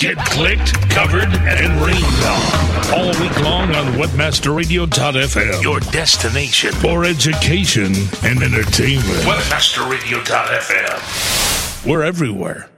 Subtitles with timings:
[0.00, 7.92] Get clicked, covered, and rained on all week long on WebmasterRadio.fm, your destination for education
[8.22, 9.24] and entertainment.
[9.24, 11.84] WebmasterRadio.fm.
[11.84, 12.70] We're everywhere.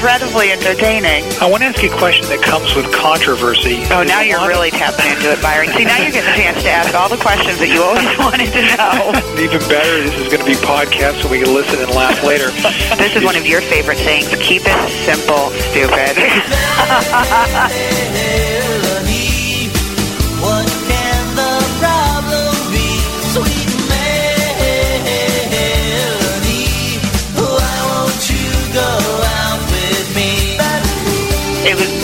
[0.00, 1.28] Incredibly entertaining.
[1.44, 3.84] I want to ask you a question that comes with controversy.
[3.92, 5.68] Oh, now you're really tapping into it, Byron.
[5.76, 8.48] See, now you're getting a chance to ask all the questions that you always wanted
[8.48, 9.12] to know.
[9.36, 12.48] Even better, this is going to be podcast, so we can listen and laugh later.
[12.96, 14.28] This is one of your favorite things.
[14.40, 16.16] Keep it simple, stupid.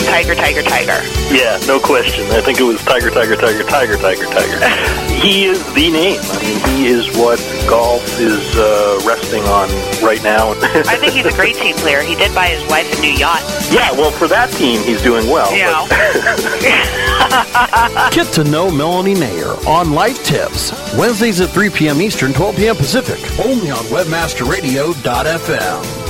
[0.07, 1.01] Tiger, Tiger, Tiger.
[1.33, 2.25] Yeah, no question.
[2.31, 4.59] I think it was Tiger, Tiger, Tiger, Tiger, Tiger, Tiger.
[5.21, 6.19] he is the name.
[6.23, 7.37] I mean, he is what
[7.69, 9.69] golf is uh, resting on
[10.03, 10.51] right now.
[10.61, 12.01] I think he's a great team player.
[12.01, 13.41] He did buy his wife a new yacht.
[13.71, 15.51] yeah, well, for that team, he's doing well.
[15.55, 15.85] You know.
[15.89, 15.97] but-
[18.13, 22.01] Get to know Melanie Nair on Life Tips, Wednesdays at 3 p.m.
[22.01, 22.75] Eastern, 12 p.m.
[22.75, 26.06] Pacific, only on WebmasterRadio.fm.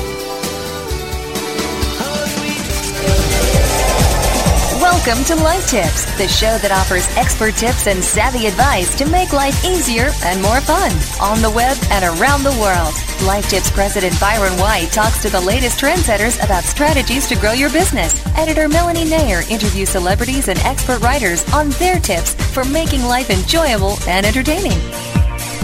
[5.07, 9.31] Welcome to Life Tips, the show that offers expert tips and savvy advice to make
[9.31, 10.91] life easier and more fun
[11.21, 12.91] on the web and around the world.
[13.25, 17.71] Life Tips President Byron White talks to the latest trendsetters about strategies to grow your
[17.71, 18.19] business.
[18.35, 23.95] Editor Melanie Nair interviews celebrities and expert writers on their tips for making life enjoyable
[24.09, 24.77] and entertaining.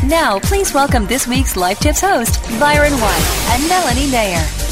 [0.07, 4.62] Now, please welcome this week's Life Tips host, Byron White and Melanie Nair.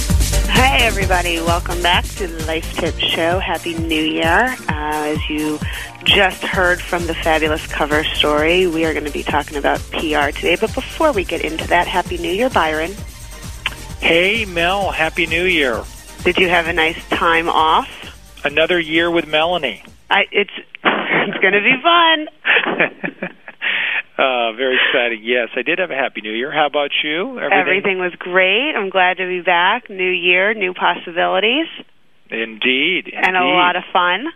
[0.53, 1.38] Hi, everybody.
[1.39, 3.39] Welcome back to the Life Tips Show.
[3.39, 4.55] Happy New Year.
[4.69, 5.59] Uh, as you
[6.03, 10.31] just heard from the fabulous cover story, we are going to be talking about PR
[10.31, 10.57] today.
[10.59, 12.91] But before we get into that, Happy New Year, Byron.
[14.00, 15.84] hey, Mel, Happy New Year.
[16.23, 17.90] Did you have a nice time off?
[18.44, 19.84] Another year with Melanie.
[20.09, 20.51] I, it's
[20.84, 23.31] it's going to be fun.
[24.17, 25.22] uh, very exciting.
[25.23, 26.51] Yes, I did have a Happy New Year.
[26.51, 27.39] How about you?
[27.39, 28.73] Everything was great.
[28.75, 29.89] I'm glad to be back.
[29.89, 31.67] New year, new possibilities,
[32.29, 33.11] Indeed.
[33.13, 34.27] and a lot of fun.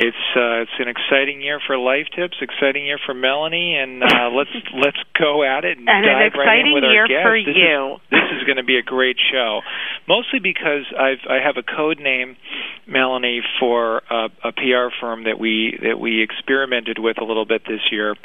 [0.00, 4.30] It's uh, it's an exciting year for Life Tips, exciting year for Melanie, and uh,
[4.32, 7.06] let's let's go at it and, And an dive right in exciting with our year
[7.06, 7.24] guest.
[7.28, 7.94] for this you.
[7.94, 9.60] Is, this is going to be a great show,
[10.08, 12.36] mostly because I've I have a code name,
[12.86, 17.62] Melanie, for a, a PR firm that we that we experimented with a little bit
[17.68, 18.16] this year,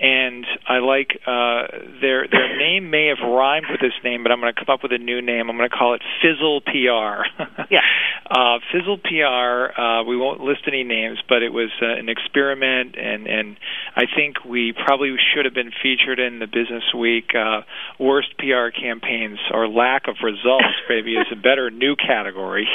[0.00, 1.68] and I like uh,
[2.00, 4.82] their their name may have rhymed with this name, but I'm going to come up
[4.82, 5.50] with a new name.
[5.50, 7.28] I'm going to call it Fizzle PR.
[7.70, 7.80] Yeah.
[8.26, 9.78] Uh, Fizzle PR.
[9.78, 13.56] Uh, we won't list any names, but it was uh, an experiment, and and
[13.94, 17.62] I think we probably should have been featured in the Business Week uh,
[17.98, 20.72] worst PR campaigns or lack of results.
[20.88, 22.66] Maybe is a better new category.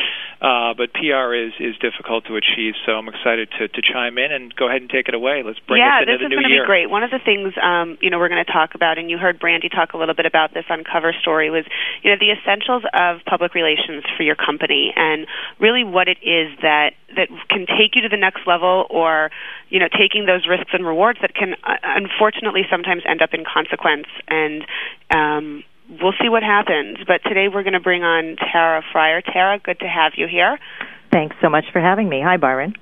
[0.42, 4.31] Uh, but PR is is difficult to achieve, so I'm excited to to chime in
[4.31, 5.42] and go ahead and take it away.
[5.44, 6.63] Let's bring yeah, us into this the is new going to year.
[6.63, 6.90] be great.
[6.90, 9.39] One of the things um, you know we're going to talk about, and you heard
[9.39, 11.65] Brandy talk a little bit about this on Cover Story, was
[12.03, 15.27] you know the essentials of public relations for your company, and
[15.59, 19.31] really what it is that that can take you to the next level, or
[19.69, 23.43] you know taking those risks and rewards that can uh, unfortunately sometimes end up in
[23.45, 24.65] consequence and.
[25.11, 29.21] Um, We'll see what happens, but today we're going to bring on Tara Fryer.
[29.21, 30.57] Tara, good to have you here.
[31.11, 32.21] Thanks so much for having me.
[32.25, 32.73] Hi, Byron.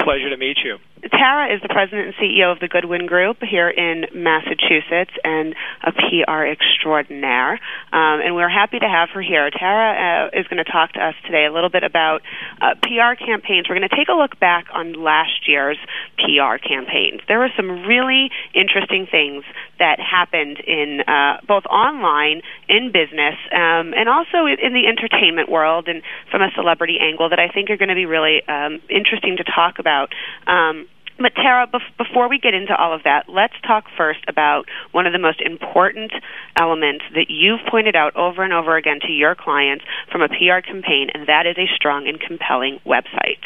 [0.00, 0.78] Pleasure to meet you.
[1.02, 5.92] Tara is the president and CEO of the Goodwin Group here in Massachusetts and a
[5.92, 7.60] PR extraordinaire.
[7.92, 9.50] Um, and we're happy to have her here.
[9.50, 12.22] Tara uh, is going to talk to us today a little bit about
[12.60, 13.68] uh, PR campaigns.
[13.68, 15.78] We're going to take a look back on last year's
[16.18, 17.20] PR campaigns.
[17.28, 19.44] There were some really interesting things
[19.78, 25.88] that happened in uh, both online, in business, um, and also in the entertainment world
[25.88, 29.36] and from a celebrity angle that I think are going to be really um, interesting
[29.36, 30.10] to talk about.
[30.46, 30.86] Um,
[31.18, 35.06] but Tara, bef- before we get into all of that, let's talk first about one
[35.06, 36.12] of the most important
[36.58, 40.60] elements that you've pointed out over and over again to your clients from a PR
[40.64, 43.42] campaign, and that is a strong and compelling website.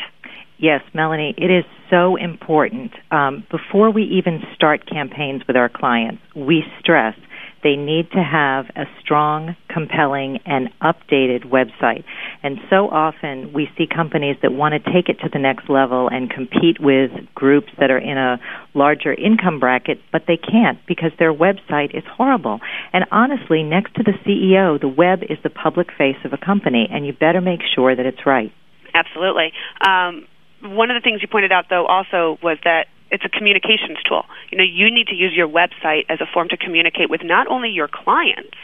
[0.59, 2.93] Yes, Melanie, it is so important.
[3.11, 7.17] Um, before we even start campaigns with our clients, we stress
[7.63, 12.05] they need to have a strong, compelling, and updated website.
[12.43, 16.09] And so often we see companies that want to take it to the next level
[16.09, 18.41] and compete with groups that are in a
[18.75, 22.61] larger income bracket, but they can't because their website is horrible.
[22.93, 26.89] And honestly, next to the CEO, the web is the public face of a company,
[26.91, 28.53] and you better make sure that it's right.
[28.95, 29.53] Absolutely.
[29.81, 30.27] Um,
[30.63, 34.25] one of the things you pointed out, though, also was that it's a communications tool.
[34.51, 37.47] You know, you need to use your website as a form to communicate with not
[37.47, 38.57] only your clients,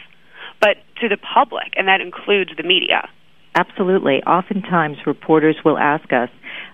[0.60, 3.08] but to the public, and that includes the media.
[3.54, 4.22] Absolutely.
[4.24, 6.30] Oftentimes, reporters will ask us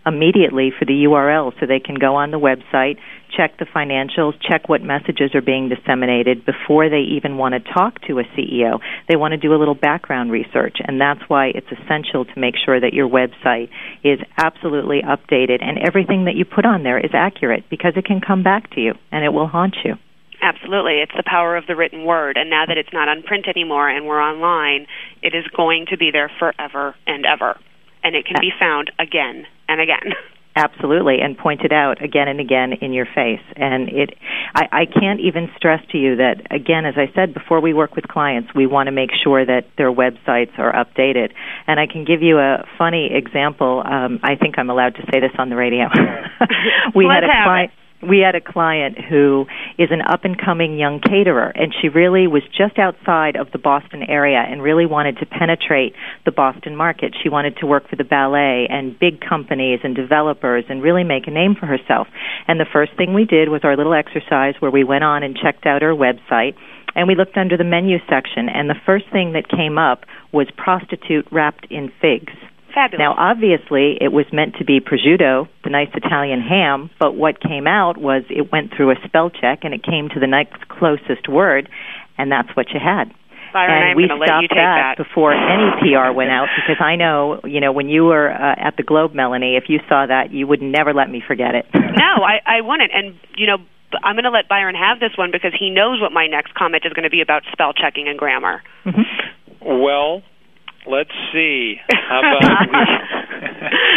[0.07, 2.99] immediately for the URL so they can go on the website,
[3.37, 8.01] check the financials, check what messages are being disseminated before they even want to talk
[8.03, 8.81] to a CEO.
[9.09, 12.55] They want to do a little background research, and that's why it's essential to make
[12.65, 13.71] sure that your website
[14.03, 18.21] is absolutely updated and everything that you put on there is accurate because it can
[18.21, 19.95] come back to you and it will haunt you.
[20.43, 21.01] Absolutely.
[21.01, 22.37] It's the power of the written word.
[22.37, 24.87] And now that it's not on print anymore and we're online,
[25.23, 27.59] it is going to be there forever and ever.
[28.05, 30.13] And it can be found again and again.
[30.57, 33.43] Absolutely, and pointed out again and again in your face.
[33.57, 34.11] And it,
[34.55, 37.97] I, I can't even stress to you that, again, as I said, before we work
[37.97, 41.33] with clients, we want to make sure that their websites are updated.
[41.67, 43.83] And I can give you a funny example.
[43.85, 45.87] Um, I think I'm allowed to say this on the radio.
[46.95, 47.73] we Let's had a client.
[48.09, 49.47] We had a client who
[49.79, 53.59] is an up and coming young caterer, and she really was just outside of the
[53.59, 57.15] Boston area and really wanted to penetrate the Boston market.
[57.23, 61.27] She wanted to work for the ballet and big companies and developers and really make
[61.27, 62.09] a name for herself.
[62.47, 65.37] And the first thing we did was our little exercise where we went on and
[65.37, 66.55] checked out her website
[66.95, 70.47] and we looked under the menu section and the first thing that came up was
[70.57, 72.33] prostitute wrapped in figs.
[72.75, 72.99] Fabulous.
[72.99, 77.67] Now, obviously, it was meant to be prosciutto, the nice Italian ham, but what came
[77.67, 81.29] out was it went through a spell check and it came to the next closest
[81.29, 81.69] word,
[82.19, 83.15] and that's what you had.
[83.55, 85.05] Byron, and I'm we going to let stopped you take that, that.
[85.07, 88.77] before any PR went out because I know, you know, when you were uh, at
[88.77, 91.65] the Globe, Melanie, if you saw that, you would never let me forget it.
[91.75, 92.91] no, I, I wouldn't.
[92.93, 93.59] And, you know,
[94.03, 96.83] I'm going to let Byron have this one because he knows what my next comment
[96.85, 98.61] is going to be about spell checking and grammar.
[99.63, 100.23] Well,
[100.95, 101.77] let's see.
[101.91, 102.79] How about we?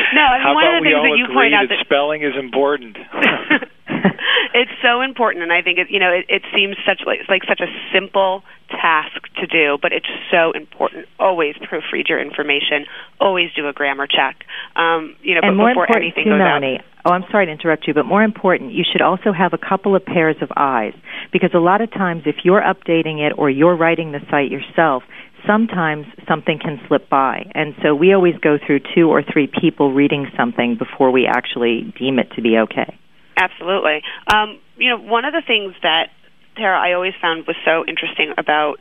[0.08, 1.78] No, I mean, how one about of the things that you agree point out that
[1.78, 2.96] that- spelling is important?
[4.54, 7.44] it's so important, and I think it, you know it, it seems such like, like
[7.48, 11.08] such a simple task to do, but it's so important.
[11.20, 12.86] Always proofread your information.
[13.20, 14.44] Always do a grammar check.
[14.76, 16.80] Um, you know, and but more before important anything too, goes Melanie.
[17.06, 19.96] Oh, I'm sorry to interrupt you, but more important, you should also have a couple
[19.96, 20.94] of pairs of eyes
[21.32, 25.04] because a lot of times, if you're updating it or you're writing the site yourself,
[25.46, 29.94] sometimes something can slip by, and so we always go through two or three people
[29.94, 32.98] reading something before we actually deem it to be okay.
[33.38, 34.02] Absolutely.
[34.34, 36.10] Um, you know, one of the things that
[36.56, 38.80] Tara I always found was so interesting about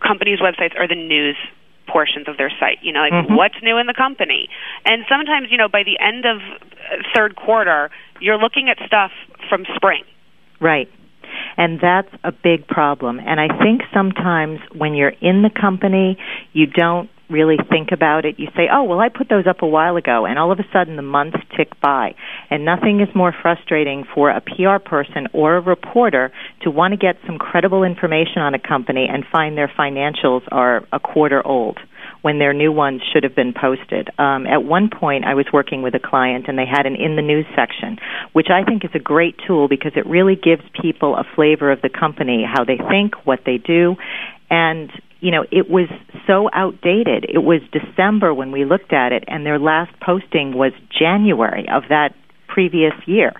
[0.00, 1.36] companies' websites are the news
[1.88, 2.78] portions of their site.
[2.82, 3.36] You know, like Mhm.
[3.36, 4.48] what's new in the company.
[4.84, 6.42] And sometimes, you know, by the end of
[7.14, 7.90] third quarter,
[8.20, 9.12] you're looking at stuff
[9.48, 10.04] from spring.
[10.60, 10.88] Right.
[11.56, 13.18] And that's a big problem.
[13.18, 16.18] And I think sometimes when you're in the company,
[16.52, 18.38] you don't really think about it.
[18.38, 20.26] You say, oh, well, I put those up a while ago.
[20.26, 22.14] And all of a sudden, the months tick by.
[22.50, 26.30] And nothing is more frustrating for a PR person or a reporter
[26.62, 30.86] to want to get some credible information on a company and find their financials are
[30.92, 31.78] a quarter old
[32.26, 34.10] when their new ones should have been posted.
[34.18, 37.14] Um, at one point, I was working with a client and they had an in
[37.14, 37.98] the news section,
[38.32, 41.82] which I think is a great tool because it really gives people a flavor of
[41.82, 43.94] the company, how they think, what they do,
[44.50, 44.90] and
[45.20, 45.88] you know, it was
[46.26, 47.26] so outdated.
[47.32, 51.84] It was December when we looked at it, and their last posting was January of
[51.90, 52.10] that
[52.48, 53.34] previous year.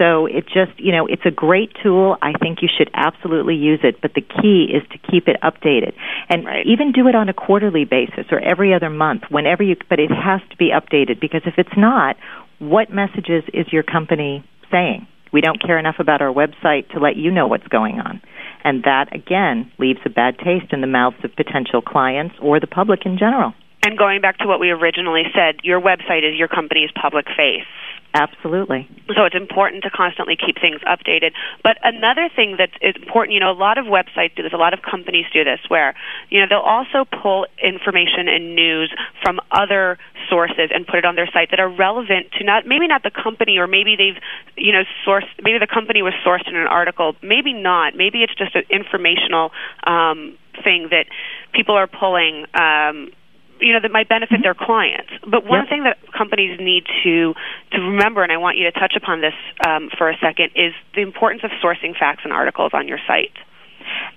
[0.00, 2.16] So it just, you know, it's a great tool.
[2.22, 5.92] I think you should absolutely use it, but the key is to keep it updated.
[6.30, 10.00] And even do it on a quarterly basis or every other month, whenever you, but
[10.00, 12.16] it has to be updated because if it's not,
[12.60, 15.06] what messages is your company saying?
[15.32, 18.22] We don't care enough about our website to let you know what's going on.
[18.64, 22.66] And that, again, leaves a bad taste in the mouths of potential clients or the
[22.66, 23.52] public in general.
[23.82, 27.66] And going back to what we originally said, your website is your company's public face.
[28.12, 28.88] Absolutely.
[29.14, 31.30] So it's important to constantly keep things updated.
[31.62, 34.56] But another thing that is important, you know, a lot of websites do this, a
[34.56, 35.94] lot of companies do this, where,
[36.28, 39.96] you know, they'll also pull information and news from other
[40.28, 43.12] sources and put it on their site that are relevant to not, maybe not the
[43.12, 44.20] company, or maybe they've,
[44.56, 48.34] you know, sourced, maybe the company was sourced in an article, maybe not, maybe it's
[48.34, 49.52] just an informational
[49.86, 51.06] um, thing that
[51.54, 52.44] people are pulling.
[52.54, 53.12] Um,
[53.60, 55.10] you know that might benefit their clients.
[55.26, 55.68] But one Yep.
[55.68, 57.34] thing that companies need to
[57.72, 59.34] to remember, and I want you to touch upon this
[59.66, 63.32] um, for a second, is the importance of sourcing facts and articles on your site.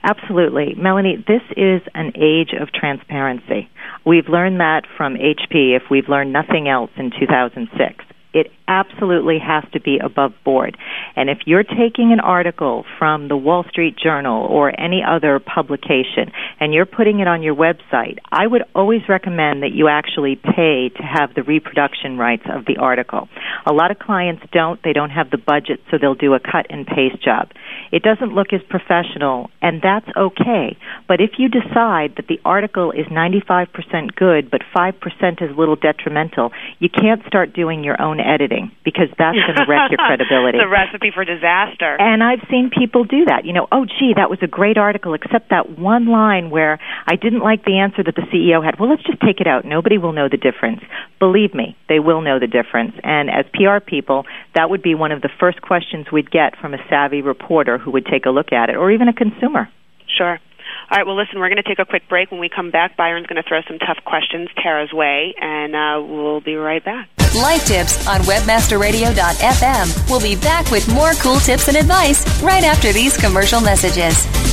[0.03, 0.75] Absolutely.
[0.75, 3.69] Melanie, this is an age of transparency.
[4.05, 9.63] We've learned that from HP if we've learned nothing else in 2006 it absolutely has
[9.73, 10.77] to be above board.
[11.15, 16.31] And if you're taking an article from the Wall Street Journal or any other publication
[16.59, 20.89] and you're putting it on your website, I would always recommend that you actually pay
[20.89, 23.27] to have the reproduction rights of the article.
[23.65, 26.67] A lot of clients don't, they don't have the budget, so they'll do a cut
[26.69, 27.49] and paste job.
[27.91, 30.77] It doesn't look as professional, and that's okay.
[31.07, 34.93] But if you decide that the article is 95% good, but 5%
[35.41, 38.52] is a little detrimental, you can't start doing your own editing
[38.83, 40.57] because that's going to wreck your credibility.
[40.57, 41.95] the recipe for disaster.
[41.99, 43.45] And I've seen people do that.
[43.45, 47.15] You know, oh, gee, that was a great article, except that one line where I
[47.15, 48.79] didn't like the answer that the CEO had.
[48.79, 49.65] Well, let's just take it out.
[49.65, 50.81] Nobody will know the difference.
[51.19, 52.93] Believe me, they will know the difference.
[53.03, 56.73] And as PR people, that would be one of the first questions we'd get from
[56.73, 59.69] a savvy reporter who would take a look at it, or even a consumer.
[60.17, 60.39] Sure.
[60.89, 62.31] All right, well, listen, we're going to take a quick break.
[62.31, 66.05] When we come back, Byron's going to throw some tough questions Tara's way, and uh,
[66.05, 67.09] we'll be right back.
[67.35, 70.09] Life Tips on WebmasterRadio.fm.
[70.09, 74.52] We'll be back with more cool tips and advice right after these commercial messages.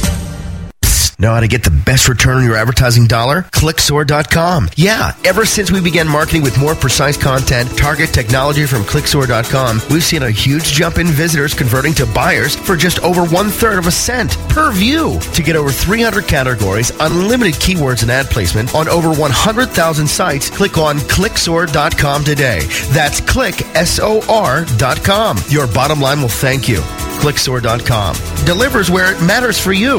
[1.21, 3.43] Know how to get the best return on your advertising dollar?
[3.43, 4.71] Clicksor.com.
[4.75, 10.03] Yeah, ever since we began marketing with more precise content, target technology from Clicksor.com, we've
[10.03, 13.87] seen a huge jump in visitors converting to buyers for just over one third of
[13.87, 15.21] a cent per view.
[15.35, 20.79] To get over 300 categories, unlimited keywords and ad placement on over 100,000 sites, click
[20.79, 22.61] on Clicksor.com today.
[22.93, 25.39] That's click, S-O-R.com.
[25.51, 26.79] Your bottom line will thank you.
[27.21, 29.99] Clicksor.com delivers where it matters for you.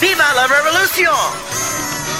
[0.00, 2.19] Viva la revolution!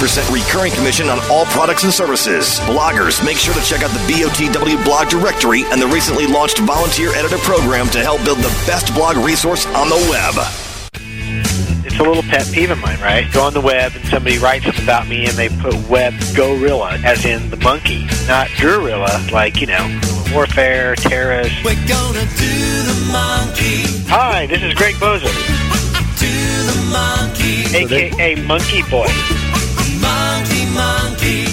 [0.00, 2.58] recurring commission on all products and services.
[2.60, 7.10] Bloggers, make sure to check out the BOTW blog directory and the recently launched volunteer
[7.14, 10.34] editor program to help build the best blog resource on the web.
[11.84, 13.30] It's a little pet peeve of mine, right?
[13.32, 16.98] Go on the web and somebody writes up about me and they put web gorilla,
[17.04, 20.00] as in the monkey, not guerrilla, like, you know,
[20.32, 21.62] warfare, terrorists.
[21.62, 23.82] We're gonna do the monkey.
[24.08, 25.28] Hi, this is Greg Boser,
[26.18, 27.76] Do the monkey.
[27.76, 29.51] aka Monkey Boy.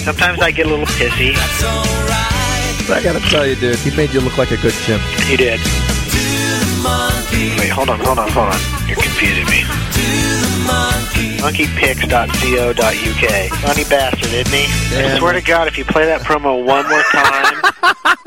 [0.00, 0.04] monkey.
[0.04, 1.34] Sometimes I get a little pissy.
[1.34, 2.90] That's alright.
[2.90, 5.02] I gotta tell you, dude, he made you look like a good chimp.
[5.28, 5.60] He did.
[5.60, 7.54] Do the monkey.
[7.58, 8.58] Wait, hold on, hold on, hold on.
[8.88, 9.62] You're confusing me.
[9.94, 10.02] Do
[10.42, 11.38] the monkey.
[11.38, 13.50] Monkeypics.co.uk.
[13.60, 14.66] Funny bastard, isn't he?
[14.96, 17.62] I swear to God, if you play that promo one more time,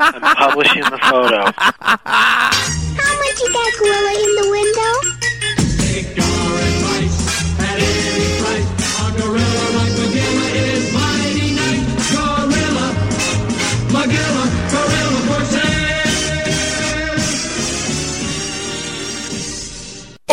[0.00, 1.44] I'm publishing the photo.
[1.52, 4.92] How much is that gorilla in the window?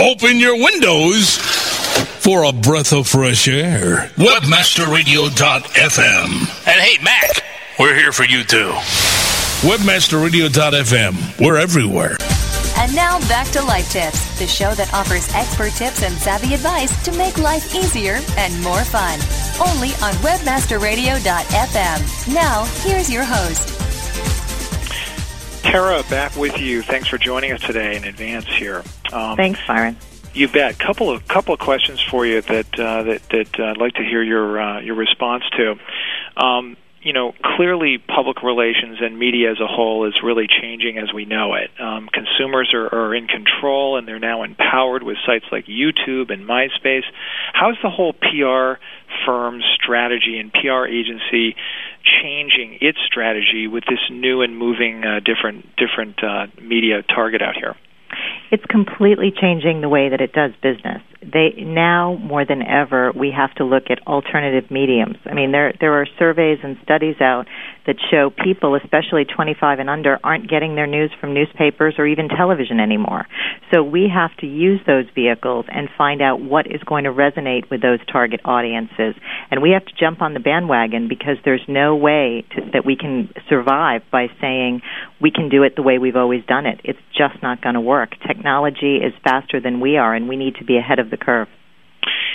[0.02, 4.10] Open your windows for a breath of fresh air.
[4.16, 6.68] Webmasterradio.fm.
[6.68, 7.44] And hey, Mac,
[7.78, 8.72] we're here for you too.
[9.62, 11.40] Webmasterradio.fm.
[11.40, 12.18] We're everywhere.
[12.78, 17.00] And now back to Life Tips, the show that offers expert tips and savvy advice
[17.06, 19.20] to make life easier and more fun.
[19.70, 22.34] Only on webmasterradio.fm.
[22.34, 23.70] Now, here's your host.
[25.64, 26.82] Tara, back with you.
[26.82, 28.84] Thanks for joining us today in advance here.
[29.12, 29.98] Um, Thanks, Byron.
[30.34, 30.80] You bet.
[30.80, 34.24] Couple of couple of questions for you that uh, that that I'd like to hear
[34.24, 35.76] your uh, your response to.
[36.38, 41.12] Um, you know, clearly public relations and media as a whole is really changing as
[41.14, 41.72] we know it.
[41.82, 46.48] Um, consumers are, are in control and they're now empowered with sites like YouTube and
[46.48, 47.04] MySpace.
[47.54, 48.80] How's the whole PR
[49.26, 51.56] firm strategy and PR agency
[52.22, 57.56] changing its strategy with this new and moving uh, different different uh, media target out
[57.56, 57.76] here?
[58.52, 61.02] It's completely changing the way that it does business.
[61.22, 65.18] They now more than ever we have to look at alternative mediums.
[65.26, 67.46] I mean, there there are surveys and studies out
[67.86, 72.28] that show people, especially 25 and under, aren't getting their news from newspapers or even
[72.28, 73.26] television anymore.
[73.74, 77.70] So we have to use those vehicles and find out what is going to resonate
[77.70, 79.16] with those target audiences.
[79.50, 82.96] And we have to jump on the bandwagon because there's no way to, that we
[82.96, 84.82] can survive by saying
[85.22, 86.82] we can do it the way we've always done it.
[86.84, 88.01] It's just not going to work.
[88.28, 91.48] Technology is faster than we are, and we need to be ahead of the curve.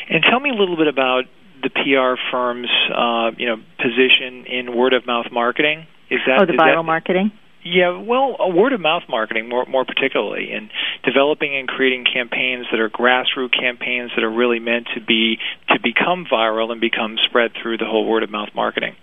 [0.08, 1.24] And tell me a little bit about
[1.62, 5.86] the PR firm's, uh, you know, position in word of mouth marketing.
[6.10, 7.32] Is that oh the viral that, marketing?
[7.64, 10.70] Yeah, well, uh, word of mouth marketing more more particularly, and
[11.02, 15.38] developing and creating campaigns that are grassroots campaigns that are really meant to be
[15.70, 18.94] to become viral and become spread through the whole word of mouth marketing.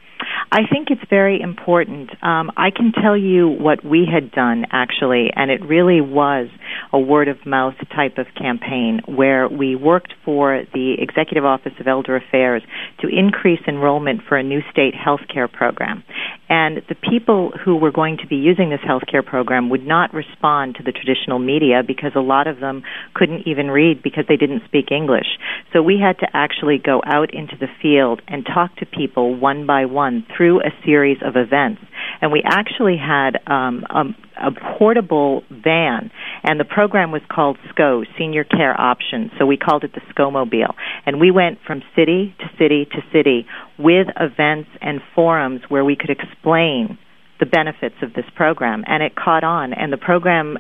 [0.52, 2.12] I think it's very important.
[2.24, 6.48] Um, I can tell you what we had done actually, and it really was
[6.92, 11.88] a word of mouth type of campaign where we worked for the Executive Office of
[11.88, 12.62] Elder Affairs
[13.02, 16.04] to increase enrollment for a new state health care program.
[16.50, 20.14] And the people who were going to be using this health care program would not
[20.14, 22.84] respond to the traditional media because a lot of them
[23.16, 25.26] couldn't even read because they didn't speak English.
[25.72, 29.66] So we had to actually go out into the field and talk to people one
[29.66, 31.82] by one through a series of events.
[32.22, 34.04] And we actually had um, a,
[34.48, 36.12] a portable van,
[36.44, 39.32] and the program was called SCO, Senior Care Options.
[39.40, 40.76] So we called it the SCO Mobile.
[41.06, 43.46] And we went from city to city to city
[43.78, 46.98] with events and forums where we could explain
[47.40, 50.58] the benefits of this program and it caught on and the program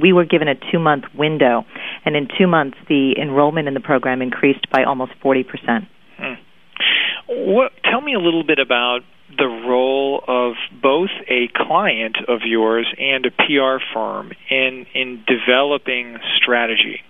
[0.00, 1.64] we were given a 2 month window
[2.06, 5.44] and in 2 months the enrollment in the program increased by almost 40%.
[6.16, 6.34] Hmm.
[7.34, 9.00] What tell me a little bit about
[9.36, 16.18] the role of both a client of yours and a PR firm in in developing
[16.36, 17.00] strategy.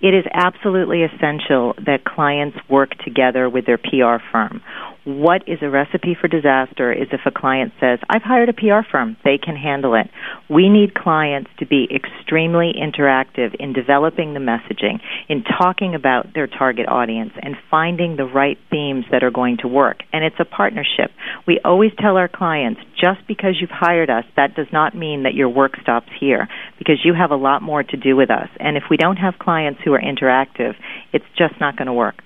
[0.00, 4.62] It is absolutely essential that clients work together with their PR firm
[5.04, 8.88] what is a recipe for disaster is if a client says, I've hired a PR
[8.90, 10.08] firm, they can handle it.
[10.48, 16.46] We need clients to be extremely interactive in developing the messaging, in talking about their
[16.46, 19.98] target audience, and finding the right themes that are going to work.
[20.12, 21.10] And it's a partnership.
[21.46, 25.34] We always tell our clients, just because you've hired us, that does not mean that
[25.34, 28.48] your work stops here, because you have a lot more to do with us.
[28.58, 30.72] And if we don't have clients who are interactive,
[31.12, 32.22] it's just not going to work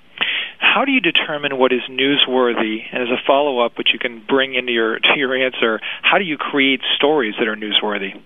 [0.59, 2.81] how do you determine what is newsworthy?
[2.93, 6.19] And as a follow up, which you can bring into your to your answer, how
[6.19, 8.21] do you create stories that are newsworthy?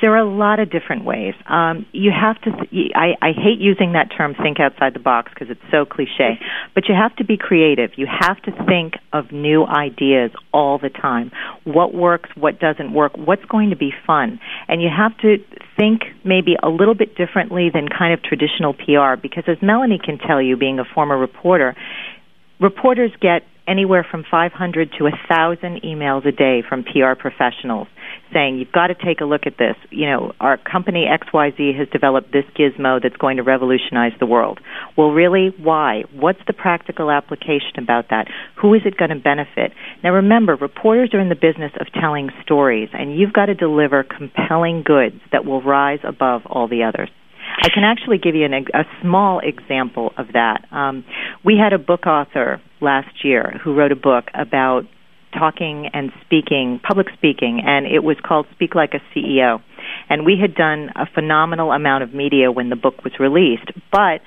[0.00, 1.34] There are a lot of different ways.
[1.46, 2.50] Um, you have to.
[2.50, 6.38] Th- I, I hate using that term "think outside the box" because it's so cliche.
[6.74, 7.90] But you have to be creative.
[7.96, 11.32] You have to think of new ideas all the time.
[11.64, 12.30] What works?
[12.36, 13.12] What doesn't work?
[13.16, 14.40] What's going to be fun?
[14.68, 15.38] And you have to
[15.76, 20.18] think maybe a little bit differently than kind of traditional PR because, as Melanie can
[20.18, 21.74] tell you, being a former reporter,
[22.60, 27.88] reporters get anywhere from 500 to 1,000 emails a day from PR professionals
[28.32, 29.76] saying, you've got to take a look at this.
[29.90, 34.60] You know, our company XYZ has developed this gizmo that's going to revolutionize the world.
[34.96, 36.04] Well, really, why?
[36.12, 38.28] What's the practical application about that?
[38.60, 39.72] Who is it going to benefit?
[40.02, 44.04] Now remember, reporters are in the business of telling stories, and you've got to deliver
[44.04, 47.10] compelling goods that will rise above all the others.
[47.62, 50.66] I can actually give you an, a small example of that.
[50.72, 51.04] Um,
[51.44, 54.82] we had a book author last year who wrote a book about
[55.36, 59.60] talking and speaking, public speaking, and it was called Speak Like a CEO.
[60.08, 64.20] And we had done a phenomenal amount of media when the book was released, but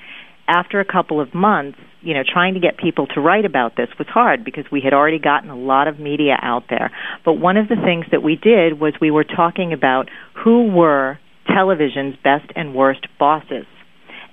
[0.48, 3.88] after a couple of months, you know, trying to get people to write about this
[3.98, 6.90] was hard because we had already gotten a lot of media out there.
[7.24, 10.08] But one of the things that we did was we were talking about
[10.42, 13.66] who were television's best and worst bosses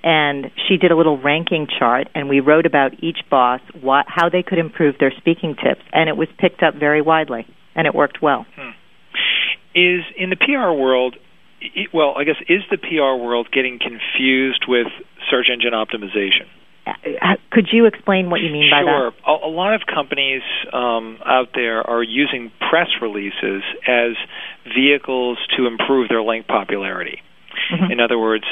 [0.02, 4.28] and she did a little ranking chart and we wrote about each boss what how
[4.28, 7.94] they could improve their speaking tips and it was picked up very widely and it
[7.94, 8.70] worked well hmm.
[9.74, 11.16] is in the PR world
[11.92, 14.86] well I guess is the PR world getting confused with
[15.30, 16.46] search engine optimization
[16.88, 19.10] uh, could you explain what you mean by sure.
[19.10, 19.16] that?
[19.24, 19.38] Sure.
[19.44, 24.16] A lot of companies um, out there are using press releases as
[24.64, 27.20] vehicles to improve their link popularity.
[27.72, 27.92] Mm-hmm.
[27.92, 28.44] In other words,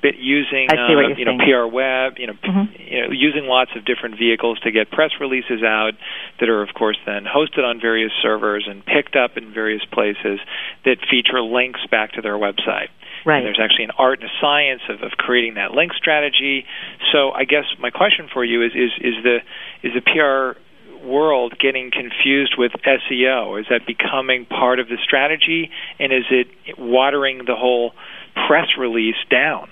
[0.00, 2.72] spit using uh, you know PR web, you know, mm-hmm.
[2.72, 5.92] p- you know, using lots of different vehicles to get press releases out
[6.40, 10.40] that are of course then hosted on various servers and picked up in various places
[10.84, 12.88] that feature links back to their website.
[13.26, 13.38] Right.
[13.38, 16.64] And there's actually an art and a science of, of creating that link strategy.
[17.12, 19.38] So I guess my question for you is is is the
[19.82, 20.58] is the PR
[21.04, 23.60] world getting confused with SEO?
[23.60, 27.92] Is that becoming part of the strategy, and is it watering the whole
[28.46, 29.68] press release down.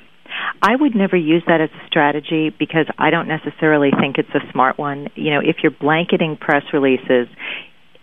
[0.63, 4.53] I would never use that as a strategy because I don't necessarily think it's a
[4.53, 5.09] smart one.
[5.15, 7.29] You know, if you're blanketing press releases,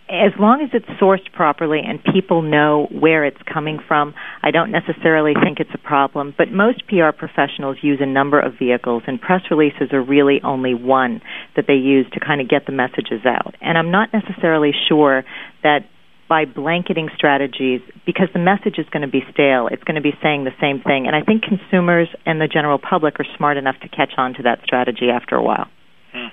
[0.08, 4.70] as long as it's sourced properly and people know where it's coming from, I don't
[4.70, 6.32] necessarily think it's a problem.
[6.38, 10.74] But most PR professionals use a number of vehicles, and press releases are really only
[10.74, 11.20] one
[11.56, 13.56] that they use to kind of get the messages out.
[13.60, 15.24] And I'm not necessarily sure
[15.64, 15.80] that
[16.28, 20.12] by blanketing strategies, because the message is going to be stale, it's going to be
[20.22, 21.06] saying the same thing.
[21.06, 24.42] And I think consumers and the general public are smart enough to catch on to
[24.42, 25.68] that strategy after a while.
[26.12, 26.28] Hmm.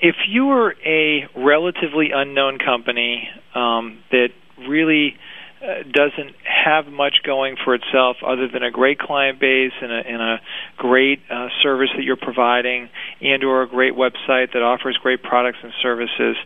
[0.00, 4.28] If you were a relatively unknown company um, that
[4.68, 5.16] really
[5.60, 10.02] uh, doesn't have much going for itself other than a great client base and a,
[10.06, 10.36] and a
[10.76, 12.88] great uh, service that you're providing
[13.20, 16.36] and or a great website that offers great products and services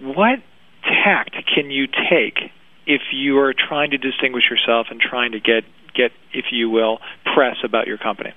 [0.00, 0.38] what
[0.86, 2.50] tact can you take
[2.86, 6.98] if you are trying to distinguish yourself and trying to get get if you will
[7.34, 8.32] press about your company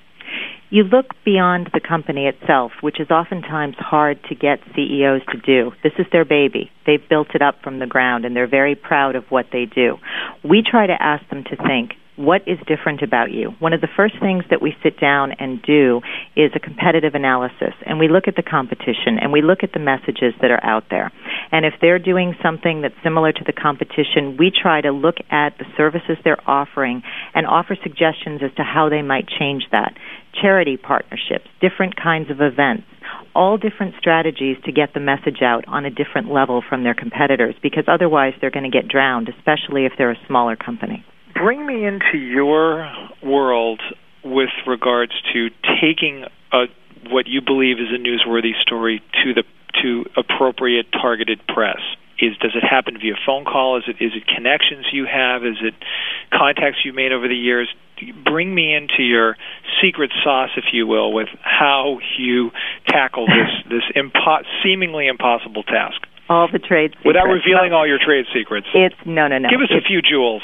[0.70, 5.72] you look beyond the company itself, which is oftentimes hard to get CEOs to do.
[5.84, 6.70] This is their baby.
[6.86, 9.98] They've built it up from the ground and they're very proud of what they do.
[10.44, 13.56] We try to ask them to think, what is different about you?
[13.60, 16.02] One of the first things that we sit down and do
[16.36, 19.80] is a competitive analysis, and we look at the competition and we look at the
[19.80, 21.14] messages that are out there.
[21.54, 25.58] And if they're doing something that's similar to the competition, we try to look at
[25.60, 27.04] the services they're offering
[27.34, 29.96] and offer suggestions as to how they might change that.
[30.42, 32.84] Charity partnerships, different kinds of events,
[33.34, 37.56] all different strategies to get the message out on a different level from their competitors
[37.64, 41.06] because otherwise they're going to get drowned, especially if they're a smaller company
[41.40, 42.92] bring me into your
[43.24, 43.82] world
[44.24, 45.50] with regards to
[45.82, 46.66] taking a,
[47.10, 49.44] what you believe is a newsworthy story to the
[49.82, 51.80] to appropriate targeted press.
[52.20, 53.78] Is does it happen via phone call?
[53.78, 55.46] Is it is it connections you have?
[55.46, 55.74] Is it
[56.34, 57.70] contacts you've made over the years?
[58.26, 59.38] Bring me into your
[59.82, 62.52] secret sauce, if you will, with how you
[62.88, 66.02] tackle this this impo- seemingly impossible task.
[66.28, 67.08] All the trade secrets.
[67.08, 68.68] Without revealing all your trade secrets.
[68.76, 69.50] It's no, no, no.
[69.50, 70.44] Give us it's, a few jewels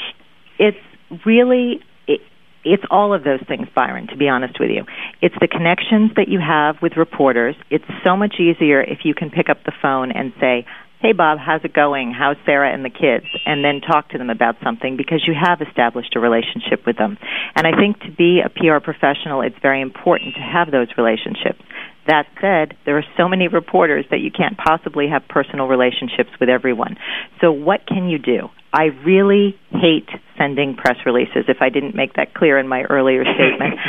[0.58, 0.78] it's
[1.24, 2.20] really it,
[2.64, 4.84] it's all of those things, Byron, to be honest with you.
[5.22, 7.54] It's the connections that you have with reporters.
[7.70, 10.66] It's so much easier if you can pick up the phone and say,
[10.98, 12.10] Hey Bob, how's it going?
[12.16, 13.26] How's Sarah and the kids?
[13.44, 17.18] And then talk to them about something because you have established a relationship with them.
[17.54, 21.60] And I think to be a PR professional, it's very important to have those relationships.
[22.06, 26.48] That said, there are so many reporters that you can't possibly have personal relationships with
[26.48, 26.96] everyone.
[27.40, 28.48] So what can you do?
[28.72, 33.24] I really hate sending press releases if I didn't make that clear in my earlier
[33.34, 33.80] statement.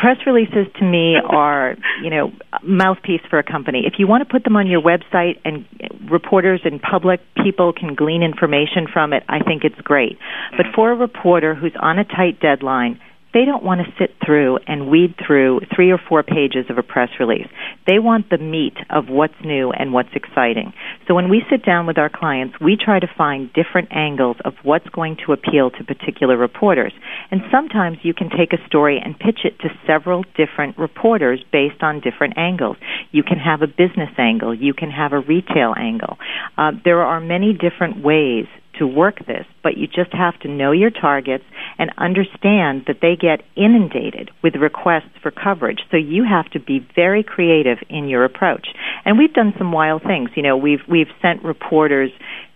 [0.00, 3.82] press releases to me are, you know, mouthpiece for a company.
[3.86, 5.66] If you want to put them on your website and
[6.10, 10.18] reporters and public people can glean information from it, I think it's great.
[10.56, 12.98] But for a reporter who's on a tight deadline,
[13.32, 16.82] they don't want to sit through and weed through three or four pages of a
[16.82, 17.46] press release.
[17.86, 20.72] They want the meat of what's new and what's exciting.
[21.06, 24.54] So when we sit down with our clients, we try to find different angles of
[24.62, 26.92] what's going to appeal to particular reporters.
[27.30, 31.82] And sometimes you can take a story and pitch it to several different reporters based
[31.82, 32.76] on different angles.
[33.12, 34.54] You can have a business angle.
[34.54, 36.18] You can have a retail angle.
[36.58, 38.46] Uh, there are many different ways
[38.80, 41.44] to work this, but you just have to know your targets
[41.78, 45.78] and understand that they get inundated with requests for coverage.
[45.90, 48.66] So you have to be very creative in your approach.
[49.04, 50.30] And we've done some wild things.
[50.34, 52.10] You know, we've we've sent reporters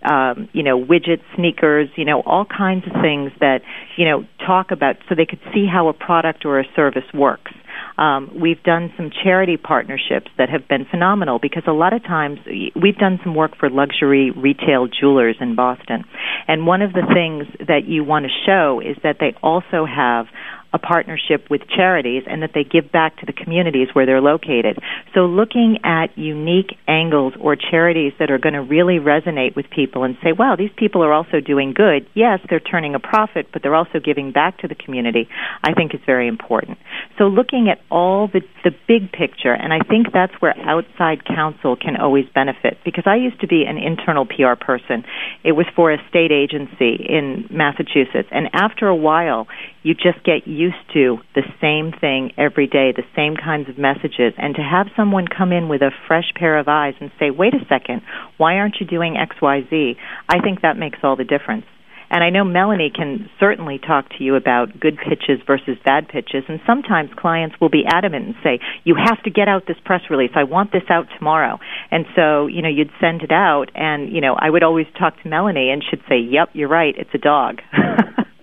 [0.05, 3.61] um, you know, widgets, sneakers, you know, all kinds of things that,
[3.97, 7.53] you know, talk about so they could see how a product or a service works.
[7.97, 12.39] Um, we've done some charity partnerships that have been phenomenal because a lot of times
[12.75, 16.05] we've done some work for luxury retail jewelers in Boston.
[16.49, 20.27] And one of the things that you want to show is that they also have
[20.75, 24.77] a partnership with charities and that they give back to the communities where they're located.
[25.15, 30.03] So looking at unique angles or charities that are going to really resonate with people
[30.03, 32.07] and say, wow, these people are also doing good.
[32.15, 35.29] Yes, they're turning a profit, but they're also giving back to the community,
[35.63, 36.79] I think is very important.
[37.19, 41.77] So looking at all the, the big picture, and I think that's where outside counsel
[41.77, 45.05] can always benefit because I used to be an internal PR person.
[45.45, 48.29] It was for a state agency in Massachusetts.
[48.33, 49.47] And after a while,
[49.85, 54.33] you just get used to the same thing every day, the same kinds of messages,
[54.39, 57.55] and to have someone come in with a fresh pair of eyes and say, wait
[57.55, 58.03] a second,
[58.37, 59.97] why aren't you doing XYZ?
[60.29, 61.67] I think that makes all the difference.
[62.11, 66.45] And I know Melanie can certainly talk to you about good pitches versus bad pitches.
[66.49, 70.03] And sometimes clients will be adamant and say, you have to get out this press
[70.11, 70.31] release.
[70.37, 71.59] I want this out tomorrow.
[71.91, 73.67] And so, you know, you'd send it out.
[73.75, 76.95] And, you know, I would always talk to Melanie and she'd say, yep, you're right.
[76.97, 77.61] It's a dog.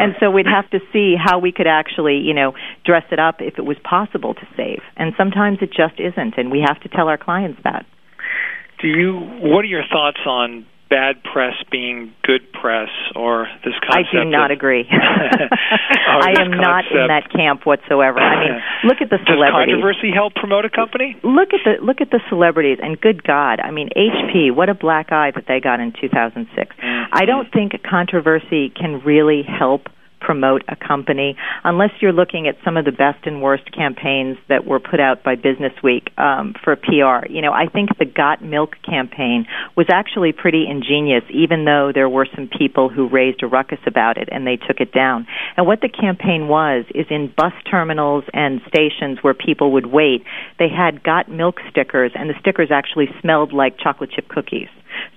[0.00, 2.52] and so we'd have to see how we could actually, you know,
[2.84, 4.80] dress it up if it was possible to save.
[4.96, 7.86] And sometimes it just isn't, and we have to tell our clients that.
[8.80, 9.14] Do you?
[9.42, 14.14] What are your thoughts on bad press being good press, or this concept?
[14.14, 14.86] I do not of, agree.
[14.90, 18.18] I am not in that camp whatsoever.
[18.18, 19.74] I mean, look at the celebrities.
[19.74, 21.16] Does controversy help promote a company?
[21.22, 24.54] Look at the look at the celebrities, and good God, I mean, HP.
[24.54, 26.76] What a black eye that they got in 2006.
[26.76, 27.06] Mm.
[27.12, 29.88] I don't think controversy can really help
[30.20, 34.66] promote a company unless you're looking at some of the best and worst campaigns that
[34.66, 37.26] were put out by Business Week um, for PR.
[37.28, 42.08] You know, I think the Got Milk campaign was actually pretty ingenious, even though there
[42.08, 45.26] were some people who raised a ruckus about it and they took it down.
[45.56, 50.24] And what the campaign was is in bus terminals and stations where people would wait,
[50.58, 54.68] they had Got Milk stickers, and the stickers actually smelled like chocolate chip cookies.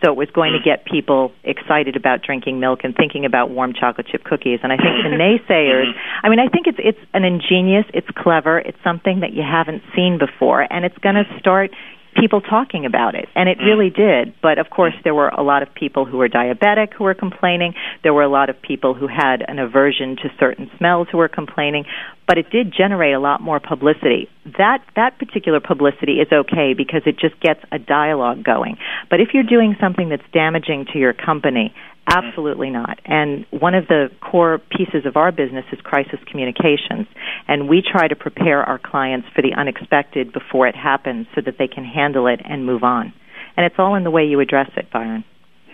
[0.03, 0.65] So it was going to mm.
[0.65, 4.59] get people excited about drinking milk and thinking about warm chocolate chip cookies.
[4.63, 6.25] And I think the naysayers, mm-hmm.
[6.25, 9.83] I mean, I think it's it's an ingenious, it's clever, it's something that you haven't
[9.95, 11.71] seen before, and it's going to start
[12.15, 13.65] people talking about it and it mm.
[13.65, 14.33] really did.
[14.41, 17.73] But of course there were a lot of people who were diabetic who were complaining.
[18.03, 21.29] There were a lot of people who had an aversion to certain smells who were
[21.29, 21.85] complaining.
[22.27, 24.29] But it did generate a lot more publicity.
[24.57, 28.77] That that particular publicity is okay because it just gets a dialogue going.
[29.09, 31.73] But if you're doing something that's damaging to your company
[32.09, 32.99] Absolutely not.
[33.05, 37.07] And one of the core pieces of our business is crisis communications.
[37.47, 41.55] And we try to prepare our clients for the unexpected before it happens so that
[41.57, 43.13] they can handle it and move on.
[43.57, 45.23] And it's all in the way you address it, Byron.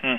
[0.02, 0.16] Hmm.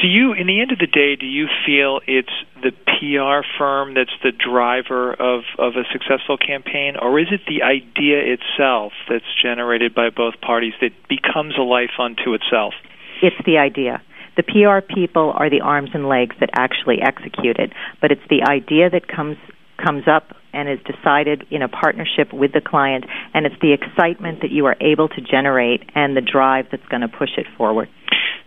[0.00, 3.92] Do you, in the end of the day, do you feel it's the PR firm
[3.92, 9.28] that's the driver of, of a successful campaign, or is it the idea itself that's
[9.42, 12.72] generated by both parties that becomes a life unto itself?
[13.20, 14.00] It's the idea.
[14.40, 18.48] The PR people are the arms and legs that actually execute it, but it's the
[18.48, 19.36] idea that comes
[19.76, 24.40] comes up and is decided in a partnership with the client, and it's the excitement
[24.40, 27.88] that you are able to generate and the drive that's going to push it forward.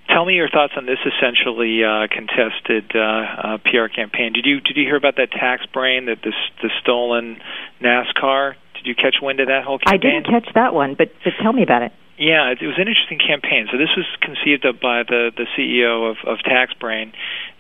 [0.10, 4.34] Tell me your thoughts on this essentially uh, contested uh, uh, PR campaign.
[4.34, 7.38] Did you did you hear about that TaxBrain that this the stolen
[7.82, 8.56] NASCAR?
[8.84, 10.12] Did you catch wind of that whole campaign?
[10.12, 11.94] I didn't catch that one, but, but tell me about it.
[12.18, 13.68] Yeah, it, it was an interesting campaign.
[13.72, 17.12] So this was conceived of by the the CEO of of TaxBrain.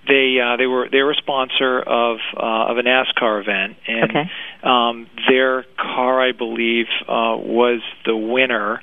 [0.07, 4.11] They uh, they were they were a sponsor of uh, of a NASCAR event, and
[4.11, 4.29] Okay.
[4.63, 8.81] um, their car, I believe, uh, was the winner.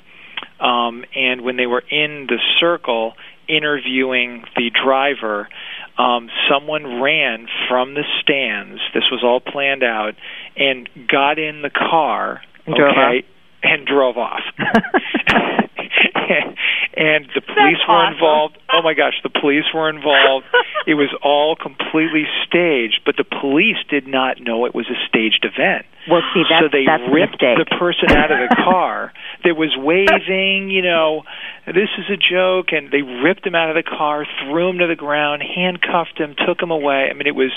[0.59, 3.13] Um, and when they were in the circle
[3.51, 5.49] interviewing the driver,
[5.97, 8.79] um, someone ran from the stands.
[8.93, 10.15] This was all planned out,
[10.55, 12.41] and got in the car.
[12.65, 13.25] And drove okay,
[13.63, 14.41] and drove off.
[16.97, 18.13] and the police were awesome.
[18.13, 18.57] involved.
[18.71, 20.45] Oh my gosh, the police were involved.
[20.87, 25.43] it was all completely staged, but the police did not know it was a staged
[25.43, 25.85] event.
[26.09, 27.59] Well, see, that's, so they that's ripped mistake.
[27.59, 29.11] the person out of the car
[29.43, 31.23] that was waving, you know,
[31.67, 34.87] this is a joke, and they ripped him out of the car, threw him to
[34.87, 37.11] the ground, handcuffed him, took him away.
[37.11, 37.51] I mean, it was.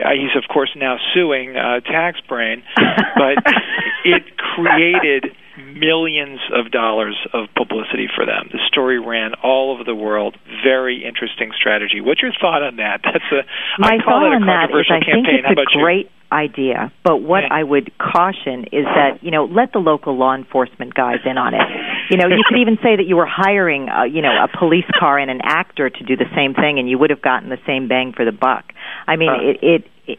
[0.00, 3.44] Uh, he's of course now suing uh, TaxBrain, but
[4.04, 8.48] it created millions of dollars of publicity for them.
[8.52, 10.36] The story ran all over the world.
[10.62, 12.00] Very interesting strategy.
[12.00, 13.00] What's your thought on that?
[13.04, 13.42] That's a
[13.78, 15.80] My I call thought it a on that is I think it's a about you?
[15.82, 20.34] great idea, but what I would caution is that you know let the local law
[20.34, 21.62] enforcement guys in on it.
[22.10, 24.86] You know, you could even say that you were hiring, uh, you know, a police
[24.98, 27.58] car and an actor to do the same thing, and you would have gotten the
[27.66, 28.72] same bang for the buck.
[29.06, 30.18] I mean, it, it it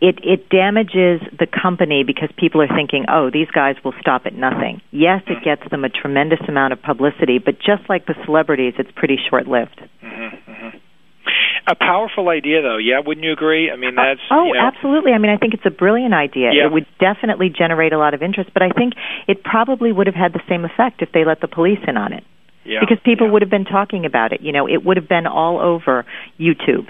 [0.00, 4.34] it it damages the company because people are thinking, "Oh, these guys will stop at
[4.34, 8.74] nothing." Yes, it gets them a tremendous amount of publicity, but just like the celebrities,
[8.78, 9.80] it's pretty short-lived.
[10.02, 10.50] Mm-hmm.
[10.50, 10.76] Mm-hmm.
[11.66, 12.78] A powerful idea, though.
[12.78, 13.70] Yeah, wouldn't you agree?
[13.70, 15.12] I mean, uh, that's Oh, you know, absolutely.
[15.12, 16.50] I mean, I think it's a brilliant idea.
[16.52, 16.66] Yeah.
[16.66, 18.94] It would definitely generate a lot of interest, but I think
[19.28, 22.12] it probably would have had the same effect if they let the police in on
[22.12, 22.24] it.
[22.64, 22.80] Yeah.
[22.80, 24.40] Because people would have been talking about it.
[24.40, 26.04] You know, it would have been all over
[26.38, 26.88] YouTube,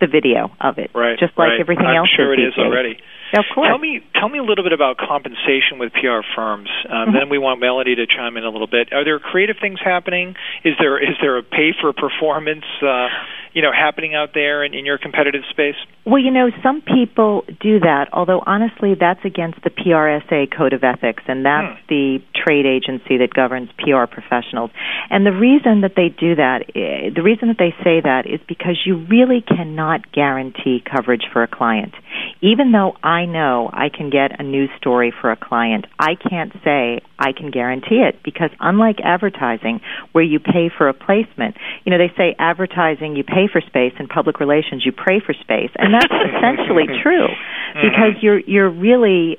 [0.00, 0.90] the video of it.
[0.92, 0.98] Hmm.
[0.98, 1.60] Right, Just like right.
[1.60, 2.58] everything I'm else sure is it days.
[2.58, 2.98] already.
[3.32, 3.68] Of course.
[3.70, 6.68] Tell me, tell me a little bit about compensation with PR firms.
[6.88, 7.16] Um, Mm-hmm.
[7.16, 8.92] Then we want Melody to chime in a little bit.
[8.92, 10.34] Are there creative things happening?
[10.64, 13.06] Is there is there a pay for performance, uh,
[13.52, 15.74] you know, happening out there in, in your competitive space?
[16.04, 20.82] Well, you know, some people do that, although honestly, that's against the PRSA Code of
[20.84, 24.70] Ethics, and that's the trade agency that governs PR professionals.
[25.10, 28.40] And the reason that they do that, eh, the reason that they say that is
[28.48, 31.94] because you really cannot guarantee coverage for a client.
[32.42, 36.52] even though I know I can get a news story for a client, I can't
[36.64, 39.80] say I can guarantee it because unlike advertising
[40.12, 43.92] where you pay for a placement, you know, they say advertising you pay for space
[43.98, 45.70] and public relations you pray for space.
[45.76, 47.80] And that's essentially true mm-hmm.
[47.80, 49.38] because you're you're really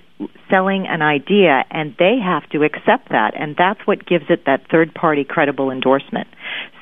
[0.49, 4.61] selling an idea and they have to accept that and that's what gives it that
[4.69, 6.27] third party credible endorsement.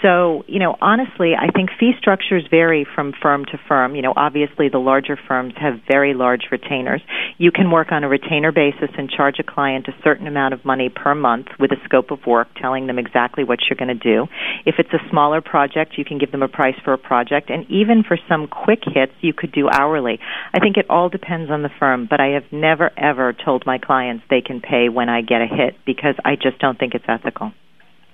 [0.02, 3.96] So, you know, honestly, I think fee structures vary from firm to firm.
[3.96, 7.02] You know, obviously the larger firms have very large retainers.
[7.38, 10.64] You can work on a retainer basis and charge a client a certain amount of
[10.64, 14.04] money per month with a scope of work telling them exactly what you're going to
[14.04, 14.28] do.
[14.66, 17.70] If it's a smaller project, you can give them a price for a project and
[17.70, 20.20] even for some quick hits, you could do hourly.
[20.54, 23.78] I think it all depends on the firm, but I have never ever told my
[23.78, 27.06] clients they can pay when I get a hit because I just don't think it's
[27.08, 27.52] ethical.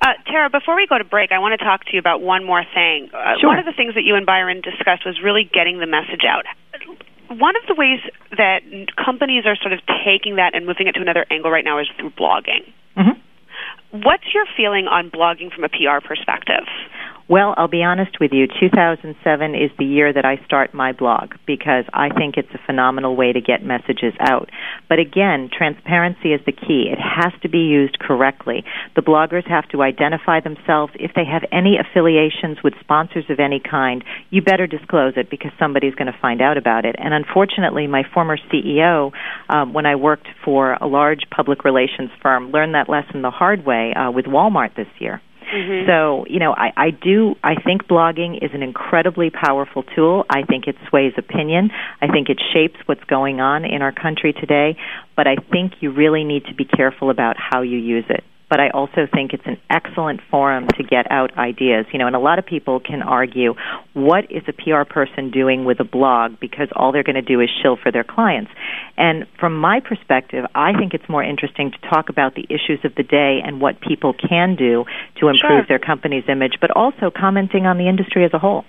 [0.06, 2.44] Uh, Tara, before we go to break, I want to talk to you about one
[2.46, 3.10] more thing.
[3.12, 3.50] Uh, Sure.
[3.50, 6.46] One of the things that you and Byron discussed was really getting the message out.
[7.28, 8.00] One of the ways
[8.38, 8.62] that
[9.04, 11.88] companies are sort of taking that and moving it to another angle right now is
[11.98, 12.70] through blogging.
[12.96, 13.18] Mhm.
[13.90, 16.68] What's your feeling on blogging from a PR perspective?
[17.28, 18.46] Well, I'll be honest with you.
[18.46, 23.16] 2007 is the year that I start my blog because I think it's a phenomenal
[23.16, 24.52] way to get messages out.
[24.88, 26.86] But again, transparency is the key.
[26.92, 28.64] It has to be used correctly.
[28.96, 30.94] The bloggers have to identify themselves.
[31.00, 35.52] If they have any affiliations with sponsors of any kind, you better disclose it because
[35.58, 36.96] somebody's going to find out about it.
[37.00, 39.14] And unfortunately, my former CEO,
[39.50, 43.66] um, when I worked for a large public relations firm, learned that lesson the hard
[43.66, 45.24] way uh, with Walmart this year.
[45.54, 45.88] Mm-hmm.
[45.88, 50.26] So, you know, I, I do, I think blogging is an incredibly powerful tool.
[50.30, 51.72] I think it sways opinion.
[52.02, 54.78] I think it shapes what's going on in our country today.
[55.16, 58.24] But I think you really need to be careful about how you use it.
[58.56, 61.88] But I also think it's an excellent forum to get out ideas.
[61.92, 63.54] You know, and a lot of people can argue,
[63.92, 66.40] what is a PR person doing with a blog?
[66.40, 68.50] Because all they're going to do is shill for their clients.
[68.96, 72.96] And from my perspective, I think it's more interesting to talk about the issues of
[72.96, 74.86] the day and what people can do
[75.20, 75.78] to improve Sure.
[75.78, 78.64] their company's image, but also commenting on the industry as a whole.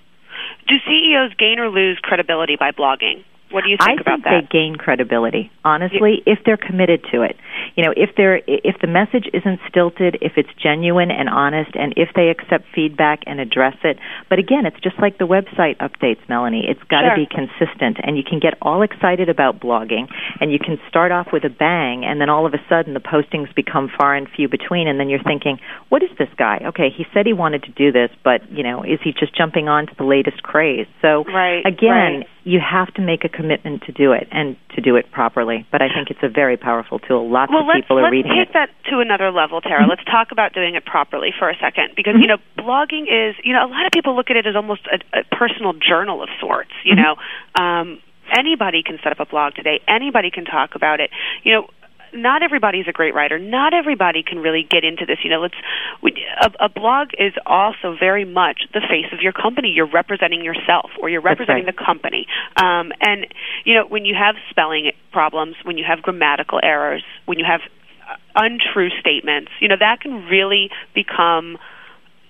[0.66, 3.22] Do CEOs gain or lose credibility by blogging?
[3.50, 4.42] What do you think I about think that?
[4.42, 7.36] they gain credibility, honestly, if they're committed to it.
[7.76, 11.94] You know, if they're if the message isn't stilted, if it's genuine and honest, and
[11.96, 13.98] if they accept feedback and address it.
[14.28, 16.66] But again, it's just like the website updates, Melanie.
[16.68, 17.22] It's got to Sure.
[17.22, 20.08] be consistent, and you can get all excited about blogging,
[20.40, 23.00] and you can start off with a bang, and then all of a sudden the
[23.00, 26.60] postings become far and few between, and then you're thinking, what is this guy?
[26.66, 29.68] Okay, he said he wanted to do this, but you know, is he just jumping
[29.68, 30.86] on to the latest craze?
[31.00, 31.88] So Right, again,
[32.24, 32.26] right.
[32.46, 35.66] You have to make a commitment to do it and to do it properly.
[35.72, 37.28] But I think it's a very powerful tool.
[37.28, 39.82] Lots well, of let's, people are let's reading take that to another level, Tara.
[39.82, 39.88] Mhm.
[39.88, 42.22] Let's talk about doing it properly for a second, because Mm-hmm.
[42.22, 44.82] you know, blogging is you know a lot of people look at it as almost
[44.86, 46.70] a, a personal journal of sorts.
[46.84, 47.02] You Mhm.
[47.02, 47.16] know,
[47.60, 47.98] um,
[48.30, 49.80] anybody can set up a blog today.
[49.88, 51.10] Anybody can talk about it.
[51.42, 51.68] You know.
[52.12, 53.38] Not everybody's a great writer.
[53.38, 55.18] Not everybody can really get into this.
[55.24, 55.54] You know, let's.
[56.02, 59.68] We, a, a blog is also very much the face of your company.
[59.74, 61.76] You're representing yourself, or you're representing right.
[61.76, 62.26] the company.
[62.56, 63.26] Um, and
[63.64, 67.60] you know, when you have spelling problems, when you have grammatical errors, when you have
[68.08, 71.58] uh, untrue statements, you know that can really become,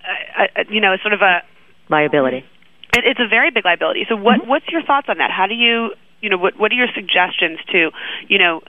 [0.04, 1.42] uh, uh, you know, sort of a.
[1.88, 2.44] Liability.
[2.94, 4.06] It, it's a very big liability.
[4.08, 5.30] So, what what's your thoughts on that?
[5.30, 7.90] How do you, you know, what what are your suggestions to,
[8.28, 8.62] you know,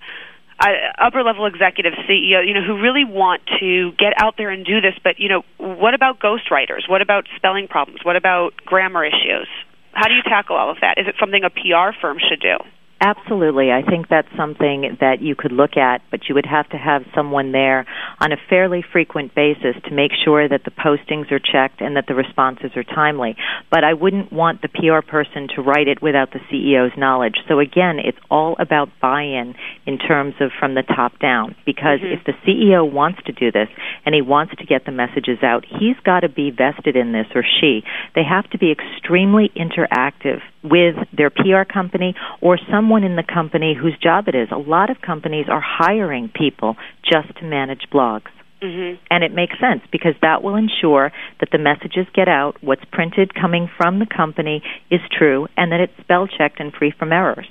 [0.59, 0.67] uh,
[0.97, 4.81] upper level executive CEO, you know, who really want to get out there and do
[4.81, 6.89] this, but you know, what about ghostwriters?
[6.89, 8.01] What about spelling problems?
[8.03, 9.47] What about grammar issues?
[9.91, 10.97] How do you tackle all of that?
[10.97, 12.57] Is it something a PR firm should do?
[12.99, 13.71] Absolutely.
[13.71, 17.03] I think that's something that you could look at, but you would have to have
[17.13, 17.85] someone there
[18.19, 22.05] on a fairly frequent basis to make sure that the postings are checked and that
[22.07, 23.35] the responses are timely.
[23.69, 27.35] But I wouldn't want the PR person to write it without the CEO's knowledge.
[27.47, 29.53] So again, it's all about buy-in
[29.85, 32.13] in terms of from the top down because Mhm.
[32.13, 33.69] if the CEO wants to do this
[34.07, 37.27] and he wants to get the messages out, he's got to be vested in this
[37.35, 37.83] or she.
[38.15, 43.75] They have to be extremely interactive with their PR company or someone in the company
[43.79, 44.49] whose job it is.
[44.51, 48.31] A lot of companies are hiring people just to manage blogs.
[48.61, 48.97] Mm-hmm.
[49.11, 53.35] And it makes sense because that will ensure that the messages get out, what's printed
[53.35, 57.47] coming from the company is true, and that it's spell checked and free from errors.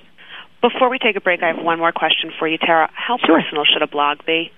[0.63, 2.91] Before we take a break, I have one more question for you, Tara.
[2.93, 3.41] How Sure.
[3.41, 4.51] personal should a blog be?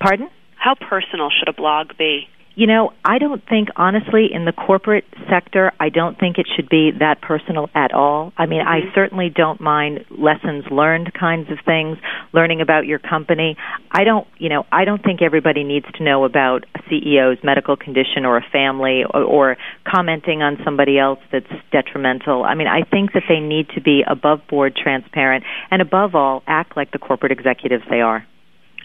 [0.00, 0.28] Pardon?
[0.56, 2.28] How personal should a blog be?
[2.56, 6.70] You know, I don't think, honestly, in the corporate sector, I don't think it should
[6.70, 8.32] be that personal at all.
[8.38, 8.94] I mean, I mm-hmm.
[8.94, 11.98] certainly don't mind lessons learned kinds of things,
[12.32, 13.58] learning about your company.
[13.90, 17.76] I don't, you know, I don't think everybody needs to know about a CEO's medical
[17.76, 19.56] condition or a family or, or
[19.86, 22.42] commenting on somebody else that's detrimental.
[22.42, 26.42] I mean, I think that they need to be above board transparent and above all,
[26.46, 28.26] act like the corporate executives they are.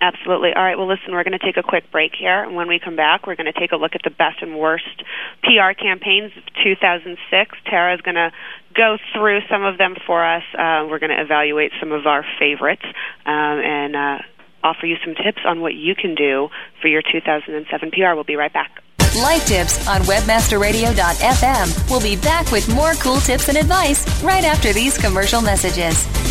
[0.02, 0.50] Absolutely.
[0.56, 0.78] All right.
[0.78, 3.28] Well, listen, we're going to take a quick break here, and when we come back,
[3.28, 5.04] we're going to take a look at the best and worst
[5.44, 7.58] PR campaigns of 2006.
[7.70, 8.32] Tara is going to
[8.76, 10.42] go through some of them for us.
[10.58, 12.82] Uh, we're going to evaluate some of our favorites
[13.28, 14.18] um, and uh,
[14.64, 16.50] offer you some tips on what you can do
[16.82, 18.16] for your 2007 PR.
[18.16, 18.82] We'll be right back.
[19.18, 21.90] Life Tips on webmasterradio.fm.
[21.92, 26.31] We'll be back with more cool tips and advice right after these commercial messages.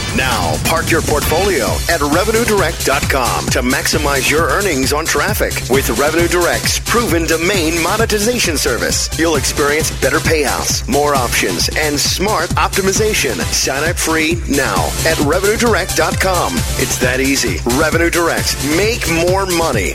[0.15, 5.53] Now, park your portfolio at RevenueDirect.com to maximize your earnings on traffic.
[5.69, 12.49] With Revenue Direct's proven domain monetization service, you'll experience better payouts, more options, and smart
[12.51, 13.35] optimization.
[13.53, 16.53] Sign up free now at RevenueDirect.com.
[16.55, 17.57] It's that easy.
[17.79, 18.57] Revenue Direct.
[18.75, 19.93] Make more money.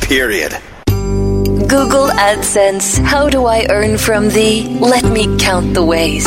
[0.00, 0.56] Period.
[1.68, 2.98] Google AdSense.
[3.04, 4.76] How do I earn from thee?
[4.80, 6.26] Let me count the ways.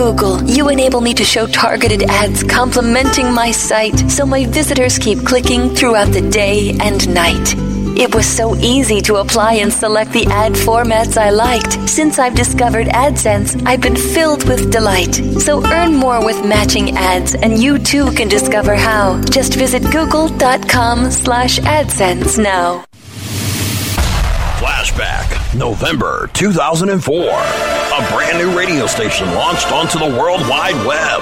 [0.00, 5.26] Google, you enable me to show targeted ads complimenting my site so my visitors keep
[5.26, 7.54] clicking throughout the day and night.
[7.98, 11.86] It was so easy to apply and select the ad formats I liked.
[11.86, 15.16] Since I've discovered AdSense, I've been filled with delight.
[15.38, 19.20] So earn more with matching ads, and you too can discover how.
[19.24, 22.86] Just visit google.com slash AdSense now.
[24.60, 27.00] Flashback, November 2004.
[27.00, 31.20] A brand new radio station launched onto the World Wide Web.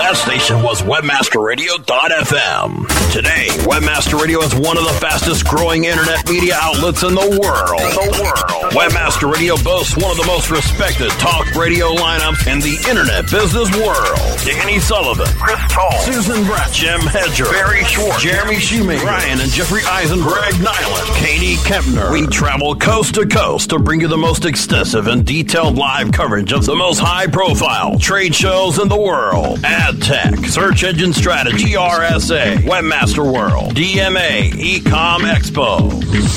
[0.00, 3.12] That station was WebmasterRadio.fm.
[3.12, 7.82] Today, Webmaster Radio is one of the fastest growing internet media outlets in the world.
[7.92, 8.67] The world.
[8.72, 13.70] Webmaster Radio boasts one of the most respected talk radio lineups in the internet business
[13.76, 14.38] world.
[14.44, 19.80] Danny Sullivan, Chris Toll, Susan Brett, Jim Hedger, Barry Schwartz, Jeremy Schoemaker, Ryan and Jeffrey
[19.86, 22.12] Eisen, Greg Nyland, Katie Kempner.
[22.12, 26.52] We travel coast to coast to bring you the most extensive and detailed live coverage
[26.52, 29.60] of the most high profile trade shows in the world.
[29.64, 35.90] Ad tech, search engine strategy, RSA, Webmaster World, DMA, Ecom Expo.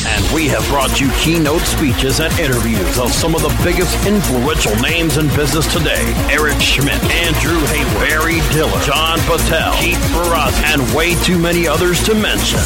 [0.05, 4.75] And we have brought you keynote speeches and interviews of some of the biggest influential
[4.81, 6.13] names in business today.
[6.29, 12.03] Eric Schmidt, Andrew Hayward, Barry Diller, John Patel, Keith Barras, and way too many others
[12.03, 12.59] to mention.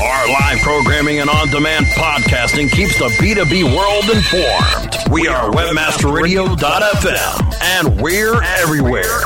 [0.00, 4.96] Our live programming and on-demand podcasting keeps the B2B world informed.
[5.10, 9.20] We are webmasterradio.fm and we're everywhere.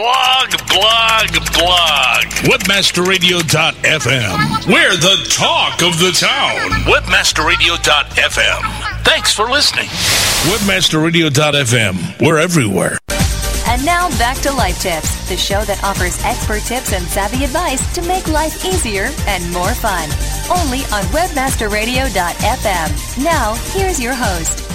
[0.00, 2.24] Blog, blog, blog.
[2.48, 4.66] Webmasterradio.fm.
[4.66, 6.70] We're the talk of the town.
[6.88, 8.62] Webmasterradio.fm.
[9.04, 9.88] Thanks for listening.
[10.48, 12.18] Webmasterradio.fm.
[12.26, 12.96] We're everywhere.
[13.68, 17.94] And now back to Life Tips, the show that offers expert tips and savvy advice
[17.94, 20.08] to make life easier and more fun.
[20.50, 23.22] Only on webmasterradio.fm.
[23.22, 24.66] Now, here's your host.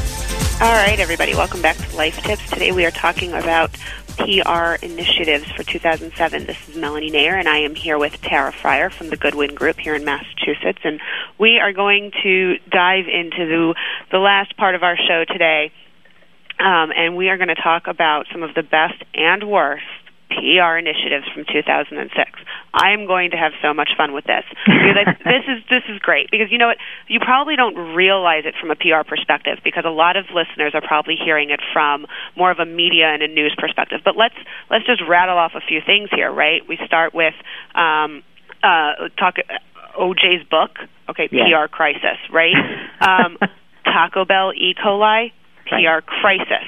[0.62, 2.48] All right, everybody, welcome back to Life Tips.
[2.50, 3.72] Today we are talking about
[4.18, 6.45] PR initiatives for 2007.
[6.45, 9.78] This is Melanie Nair, and I am here with Tara Fryer from the Goodwin Group
[9.78, 10.80] here in Massachusetts.
[10.84, 11.01] And
[11.38, 13.76] we are going to dive into the,
[14.11, 15.72] the last part of our show today,
[16.59, 19.84] um, and we are going to talk about some of the best and worst
[20.30, 22.32] PR initiatives from 2006.
[22.74, 25.84] I am going to have so much fun with this because I, this is this
[25.88, 29.60] is great because you know what you probably don't realize it from a PR perspective
[29.64, 32.06] because a lot of listeners are probably hearing it from
[32.36, 34.02] more of a media and a news perspective.
[34.04, 34.36] But let's
[34.70, 36.62] let's just rattle off a few things here, right?
[36.68, 37.36] We start with
[37.76, 38.24] um,
[38.64, 39.36] uh, talk
[39.98, 40.72] OJ's book,
[41.10, 41.46] okay, Yeah.
[41.48, 42.56] PR crisis, right?
[43.00, 43.38] um,
[43.86, 44.74] Taco Bell E.
[44.74, 45.32] coli,
[45.68, 46.68] PR crisis.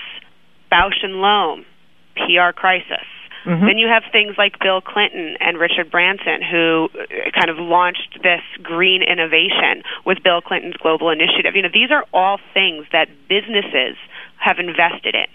[0.72, 1.66] Bausch and Lomb,
[2.16, 3.04] PR crisis.
[3.48, 3.66] Mhm.
[3.66, 8.20] Then you have things like Bill Clinton and Richard Branson, who uh, kind of launched
[8.22, 11.56] this green innovation with Bill Clinton's global initiative.
[11.56, 13.96] You know, these are all things that businesses
[14.38, 15.28] have invested in.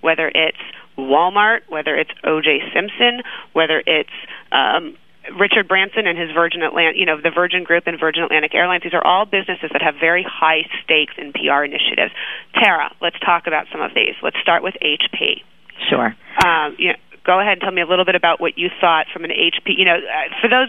[0.00, 0.58] whether it's
[0.98, 2.60] Walmart, whether it's O.J.
[2.74, 3.22] Simpson,
[3.52, 4.12] whether it's
[4.52, 4.96] um,
[5.38, 8.82] Richard Branson and his Virgin Atlantic, you know, the Virgin Group and Virgin Atlantic Airlines.
[8.82, 12.12] These are all businesses that have very high stakes in PR initiatives.
[12.54, 14.14] Tara, let's talk about some of these.
[14.22, 15.42] Let's start with HP.
[15.88, 16.14] Sure.
[16.44, 19.06] Um, you know, go ahead and tell me a little bit about what you thought
[19.12, 19.76] from an HP.
[19.76, 20.68] You know, uh, for those,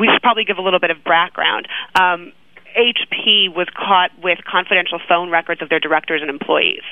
[0.00, 1.68] we should probably give a little bit of background.
[1.94, 2.32] Um,
[2.76, 6.86] HP was caught with confidential phone records of their directors and employees,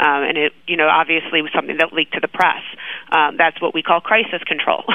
[0.00, 2.62] um, and it, you know, obviously was something that leaked to the press.
[3.12, 4.84] Um, that's what we call crisis control.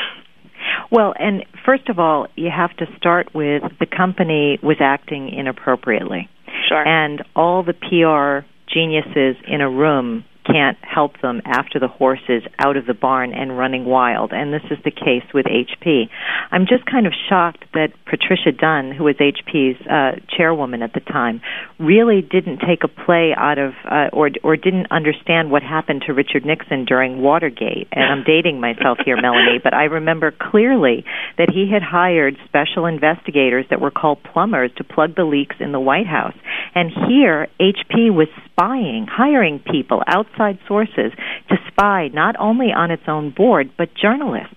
[0.91, 6.29] Well, and first of all, you have to start with the company was acting inappropriately.
[6.69, 6.87] Sure.
[6.87, 12.43] And all the PR geniuses in a room can't help them after the horse is
[12.59, 14.31] out of the barn and running wild.
[14.33, 16.09] And this is the case with HP.
[16.51, 20.99] I'm just kind of shocked that Patricia Dunn, who was HP's uh, chairwoman at the
[20.99, 21.41] time,
[21.79, 26.13] really didn't take a play out of uh, or or didn't understand what happened to
[26.13, 27.87] Richard Nixon during Watergate.
[27.91, 31.05] And I'm dating myself here, Melanie, but I remember clearly
[31.37, 35.71] that he had hired special investigators that were called plumbers to plug the leaks in
[35.71, 36.35] the White House.
[36.75, 41.11] And here, HP was spying, hiring people out outside sources
[41.49, 44.55] to spy not only on its own board, but journalists.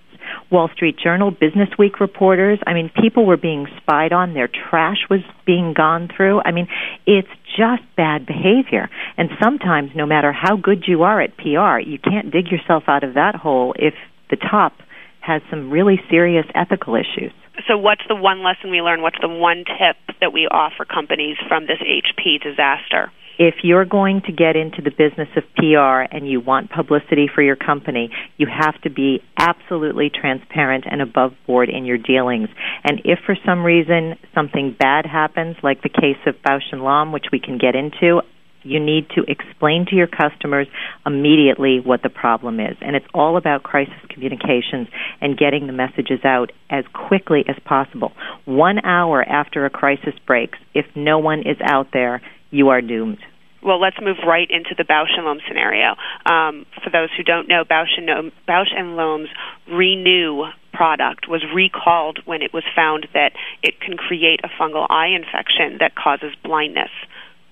[0.51, 2.59] Wall Street Journal, Business Week reporters.
[2.67, 4.35] I mean, people were being spied on.
[4.35, 6.41] Their trash was being gone through.
[6.45, 6.67] I mean,
[7.07, 8.89] it's just bad behavior.
[9.17, 13.05] And sometimes, no matter how good you are at PR, you can't dig yourself out
[13.05, 13.95] of that hole if
[14.31, 14.73] the top
[15.21, 17.33] has some really serious ethical issues.
[17.69, 19.03] So, what's the one lesson we learn?
[19.03, 23.11] What's the one tip that we offer companies from this HP disaster?
[23.39, 27.43] If you're going to get into the business of PR and you want publicity for
[27.43, 32.49] your company, you have to be absolutely transparent and above board in your dealings.
[32.85, 37.13] And if for some reason something bad happens, like the case of Bausch and Lomb,
[37.13, 38.23] which we can get into,
[38.67, 40.67] you need to explain to your customers
[41.05, 42.77] immediately what the problem is.
[42.81, 44.89] And it's all about crisis communications
[45.21, 48.13] and getting the messages out as quickly as possible.
[48.45, 52.21] One hour after a crisis breaks, if no one is out there,
[52.51, 53.19] you are doomed.
[53.63, 55.97] Well, let's move right into the Bausch and Lomb scenario.
[56.25, 59.29] Um, for those who don't know, Bausch and, Lomb, Bausch and Lomb's
[59.69, 63.33] ReNu product was recalled when it was found that
[63.63, 66.91] it can create a fungal eye infection that causes blindness.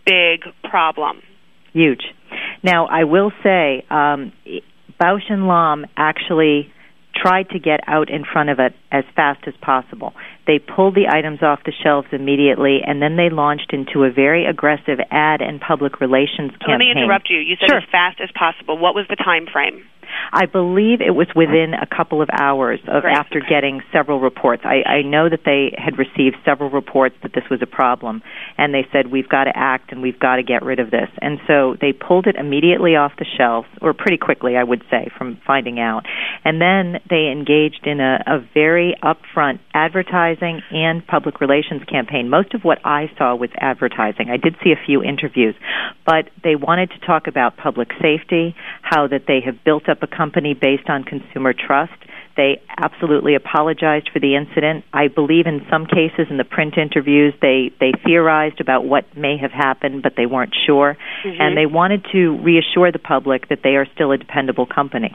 [0.06, 1.22] Big problem.
[1.72, 2.04] Huge.
[2.62, 4.32] Now, I will say, um,
[5.00, 6.72] Bausch and Lomb actually
[7.14, 10.12] tried to get out in front of it as fast as possible.
[10.46, 14.46] They pulled the items off the shelves immediately, and then they launched into a very
[14.46, 16.68] aggressive ad and public relations campaign.
[16.68, 17.38] Let me interrupt you.
[17.38, 17.78] You said sure.
[17.78, 18.78] as fast as possible.
[18.78, 19.84] What was the time frame?
[20.32, 23.16] I believe it was within a couple of hours of Great.
[23.16, 24.62] after getting several reports.
[24.64, 28.22] I, I know that they had received several reports that this was a problem,
[28.58, 31.08] and they said we've got to act and we've got to get rid of this.
[31.20, 35.08] And so they pulled it immediately off the shelves, or pretty quickly, I would say,
[35.16, 36.04] from finding out.
[36.44, 42.28] And then they engaged in a, a very upfront advertising and public relations campaign.
[42.28, 44.30] Most of what I saw was advertising.
[44.30, 45.54] I did see a few interviews,
[46.06, 50.16] but they wanted to talk about public safety, how that they have built up a
[50.16, 51.92] company based on consumer trust.
[52.36, 54.84] They absolutely apologized for the incident.
[54.92, 59.36] I believe in some cases in the print interviews they they theorized about what may
[59.36, 61.40] have happened, but they weren't sure, Mhm.
[61.40, 65.14] and they wanted to reassure the public that they are still a dependable company.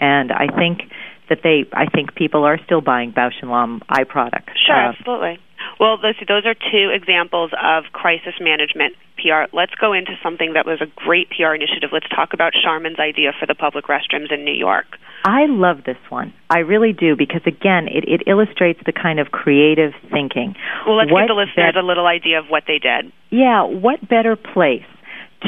[0.00, 0.90] And I think
[1.28, 4.52] that they I think people are still buying Bausch and Lomb eye products.
[4.66, 5.38] Sure, Uh, absolutely.
[5.80, 9.48] Well, those, those are two examples of crisis management PR.
[9.52, 11.90] Let's go into something that was a great PR initiative.
[11.92, 14.86] Let's talk about Charmin's idea for the public restrooms in New York.
[15.24, 16.32] I love this one.
[16.50, 20.54] I really do because again, it, it illustrates the kind of creative thinking.
[20.86, 23.10] Well, let's What give the listeners bet- a little idea of what they did.
[23.30, 24.84] yeah, what better place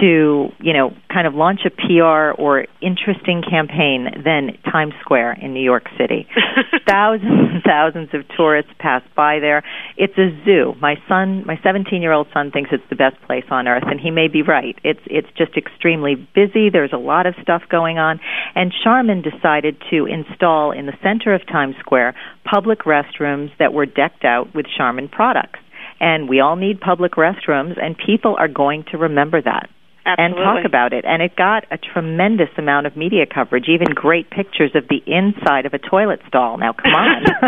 [0.01, 5.55] to, you know, kind of launch a PR or interesting campaign than Times Square in
[5.55, 6.27] New York City.
[6.89, 9.63] thousands and thousands of tourists pass by there.
[9.97, 10.75] It's a zoo.
[10.81, 14.29] My son, my 17-year-old son thinks it's the best place on earth and he may
[14.29, 14.79] be right.
[14.85, 16.71] It's it's just extremely busy.
[16.71, 18.21] There's a lot of stuff going on
[18.55, 23.87] and Charmin decided to install in the center of Times Square public restrooms that were
[23.87, 25.61] decked out with Charmin products.
[26.01, 29.69] And we all need public restrooms and people are going to remember that
[30.17, 31.05] and talk about it.
[31.05, 35.67] And it got a tremendous amount of media coverage, even great pictures of the inside
[35.67, 36.57] of a toilet stall.
[36.57, 37.25] Now, come on.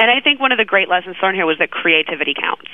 [0.00, 2.64] and I think one of the great lessons learned here was that creativity counts.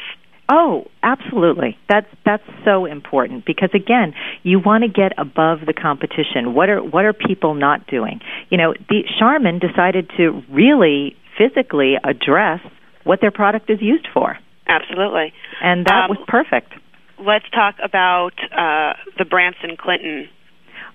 [0.48, 1.78] Oh, absolutely.
[1.88, 4.12] That's that's so important because again,
[4.42, 6.52] you want to get above the competition.
[6.52, 8.20] What are what are people not doing?
[8.50, 12.60] You know, the Charmin decided to really physically address
[13.04, 14.36] what their product is used for,
[14.68, 15.32] Absolutely.
[15.62, 16.72] and that Um, was perfect.
[17.18, 20.28] Let's talk about uh, the Branson Clinton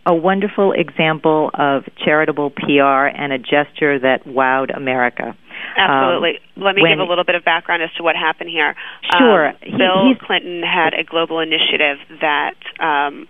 [0.07, 5.35] a wonderful example of charitable PR and a gesture that wowed America.
[5.77, 6.39] Absolutely.
[6.55, 8.73] Um, Let me when- give a little bit of background as to what happened here.
[9.17, 9.49] Sure.
[9.49, 13.27] Um, Bill he's- Clinton had a global initiative that, um,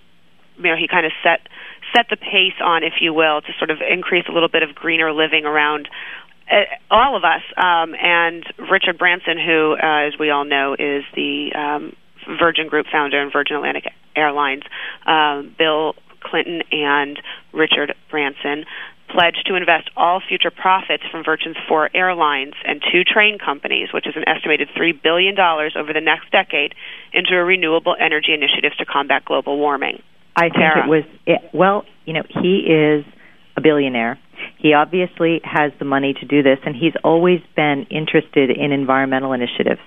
[0.58, 1.48] you know, he kind of set
[1.96, 4.76] set the pace on, if you will, to sort of increase a little bit of
[4.76, 5.90] greener living around
[6.52, 7.42] uh, all of us.
[7.56, 11.96] Um, and Richard Branson, who, uh, as we all know, is the um,
[12.40, 14.64] Virgin Group founder and Virgin Atlantic Airlines,
[15.06, 17.20] um, Bill Clinton and
[17.54, 18.66] Richard Branson
[19.10, 24.06] pledged to invest all future profits from Virgin's four airlines and two train companies, which
[24.06, 26.76] is an estimated $3 billion over the next decade,
[27.14, 30.02] into a renewable energy initiatives to combat global warming.
[30.36, 30.86] I think Tara.
[30.86, 33.06] it was it, well, you know, he is
[33.56, 34.20] a billionaire.
[34.60, 39.34] He obviously has the money to do this and he's always been interested in environmental
[39.34, 39.82] initiatives.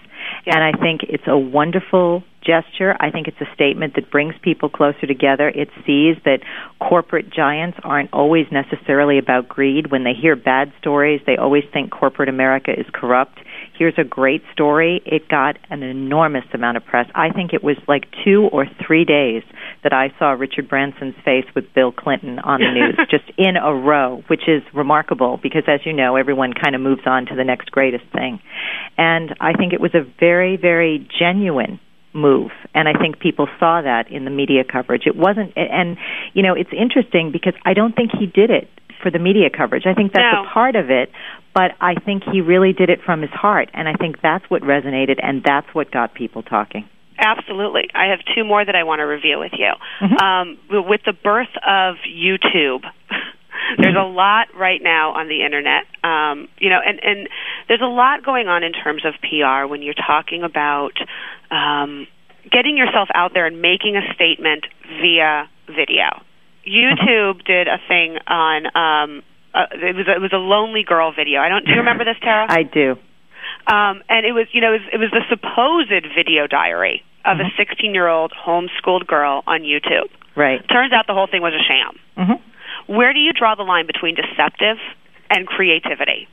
[0.47, 2.97] And I think it's a wonderful gesture.
[2.99, 5.49] I think it's a statement that brings people closer together.
[5.49, 6.41] It sees that
[6.81, 9.91] corporate giants aren't always necessarily about greed.
[9.91, 13.39] When they hear bad stories, they always think corporate America is corrupt.
[13.81, 15.01] Here's a great story.
[15.07, 17.07] It got an enormous amount of press.
[17.15, 19.43] I think it was like two or three days
[19.83, 23.73] that I saw Richard Branson's face with Bill Clinton on the news, just in a
[23.73, 27.43] row, which is remarkable because, as you know, everyone kind of moves on to the
[27.43, 28.39] next greatest thing.
[28.99, 31.81] And I think it was a very, very genuine
[32.13, 35.97] move and i think people saw that in the media coverage it wasn't and
[36.35, 38.69] you know it's interesting because i don't think he did it
[39.03, 40.45] for the media coverage i think that's No.
[40.45, 41.11] a part of it
[41.55, 44.63] but i think he really did it from his heart and i think that's what
[44.63, 46.89] resonated and that's what got people talking
[47.21, 47.91] Absolutely.
[47.95, 49.73] I have two more that I want to review with you.
[50.01, 50.17] Mm-hmm.
[50.17, 52.81] Um, with the birth of YouTube,
[53.79, 55.85] there's a lot right now on the internet.
[56.03, 57.29] Um, you know, and, and
[57.69, 60.93] there's a lot going on in terms of PR when you're talking about
[61.51, 62.07] um,
[62.51, 64.65] getting yourself out there and making a statement
[65.01, 66.23] via video.
[66.67, 69.23] YouTube did a thing on um,
[69.55, 71.41] uh, it was it was a lonely girl video.
[71.41, 71.65] I don't.
[71.65, 72.47] Do you remember this, Tara?
[72.49, 72.97] i do
[73.67, 77.37] um, and it was you know it was, it was the supposed video diary of
[77.37, 77.61] Mm-hmm.
[77.61, 80.09] a 16 year old homeschooled girl on YouTube.
[80.37, 81.99] right Turns out the whole thing was a sham.
[82.17, 84.79] hmm Where do you draw the line between deceptive
[85.29, 86.29] and creativity?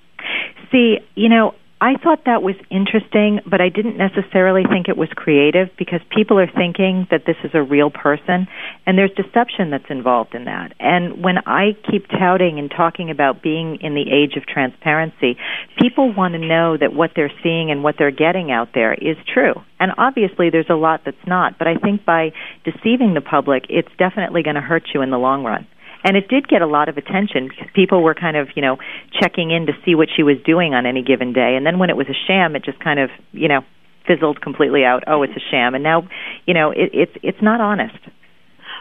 [0.72, 5.10] See, you know, I thought that was interesting, but I didn't necessarily think it was
[5.16, 8.48] creative because people are thinking that this is a real person,
[8.88, 10.74] and there's deception that's involved in that.
[10.80, 15.38] And when I keep touting and talking about being in the age of transparency,
[15.78, 19.18] people want to know that what they're seeing and what they're getting out there is
[19.32, 19.54] true.
[19.80, 22.32] And obviously, there's a lot that's not, but I think by
[22.66, 25.68] deceiving the public, it's definitely going to hurt you in the long run.
[26.08, 28.78] And it did get a lot of attention because people were kind of, you know,
[29.12, 31.56] checking in to see what she was doing on any given day.
[31.58, 33.60] And then when it was a sham, it just kind of, you know,
[34.08, 35.04] fizzled completely out.
[35.06, 35.76] Oh, it's a sham.
[35.76, 36.08] And now,
[36.46, 38.00] you know, it, it's it's not honest.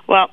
[0.08, 0.30] Well,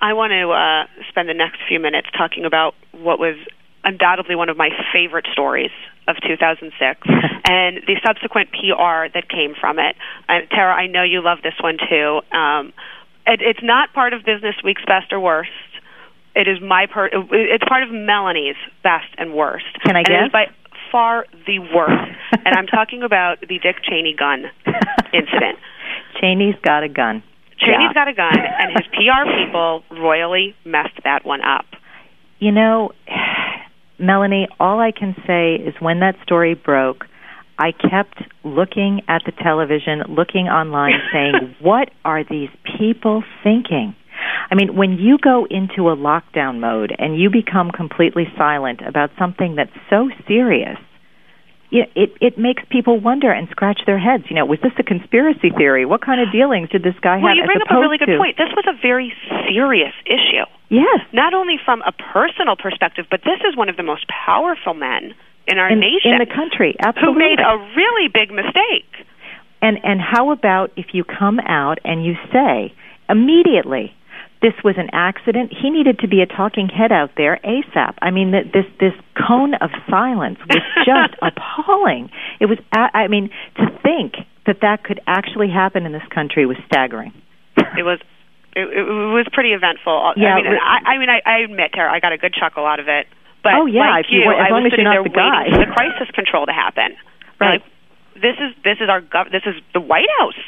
[0.00, 3.34] I want to uh, spend the next few minutes talking about what was
[3.82, 5.74] undoubtedly one of my favorite stories
[6.06, 6.70] of 2006
[7.48, 9.96] and the subsequent PR that came from it.
[10.28, 12.20] And Tara, I know you love this one too.
[12.30, 12.72] Um,
[13.26, 15.50] it, it's not part of Business Week's best or worst.
[16.36, 17.12] It is my part.
[17.32, 19.64] It's part of Melanie's best and worst.
[19.84, 20.12] Can I guess?
[20.12, 20.44] and it is by
[20.92, 22.12] far the worst.
[22.44, 24.44] and I'm talking about the Dick Cheney gun
[25.12, 25.58] incident.
[26.20, 27.22] Cheney's got a gun.
[27.58, 27.92] Cheney's Yeah.
[27.94, 31.64] got a gun, and his PR people royally messed that one up.
[32.38, 32.92] You know,
[33.98, 37.06] Melanie, all I can say is when that story broke,
[37.58, 43.94] I kept looking at the television, looking online, saying, what are these people thinking?
[44.50, 49.10] I mean, when you go into a lockdown mode and you become completely silent about
[49.18, 50.78] something that's so serious,
[51.70, 54.24] it it makes people wonder and scratch their heads.
[54.30, 55.84] You know, was this a conspiracy theory?
[55.84, 57.34] What kind of dealings did this guy Well, have?
[57.34, 58.36] Well, you bring up a really good to- point.
[58.36, 59.12] This was a very
[59.48, 60.46] serious issue.
[60.68, 61.00] Yes.
[61.12, 65.14] Not only from a personal perspective, but this is one of the most powerful men
[65.46, 68.90] in our in, nation in the country, who made a really big mistake.
[69.62, 72.74] And and how about if you come out and you say
[73.08, 73.94] immediately
[74.42, 75.52] this was an accident?
[75.52, 77.94] He needed to be a talking head out there ASAP.
[78.02, 82.10] I mean, th- this this cone of silence was just appalling.
[82.40, 82.58] It was.
[82.72, 84.14] I mean, to think
[84.46, 87.12] that that could actually happen in this country was staggering.
[87.78, 87.98] It was
[88.54, 90.14] it, it was pretty eventful.
[90.16, 92.32] Yeah, I mean, re- I, I mean, I, I admit, Tara, I got a good
[92.32, 93.06] chuckle out of it.
[93.42, 95.10] But Oh, yeah, like you you, were- as I long was as you're not the
[95.12, 95.50] guy.
[95.52, 96.96] for the crisis control to happen.
[97.40, 97.60] Right.
[97.60, 97.64] Like,
[98.16, 100.40] this is this is our gov- this is the White House.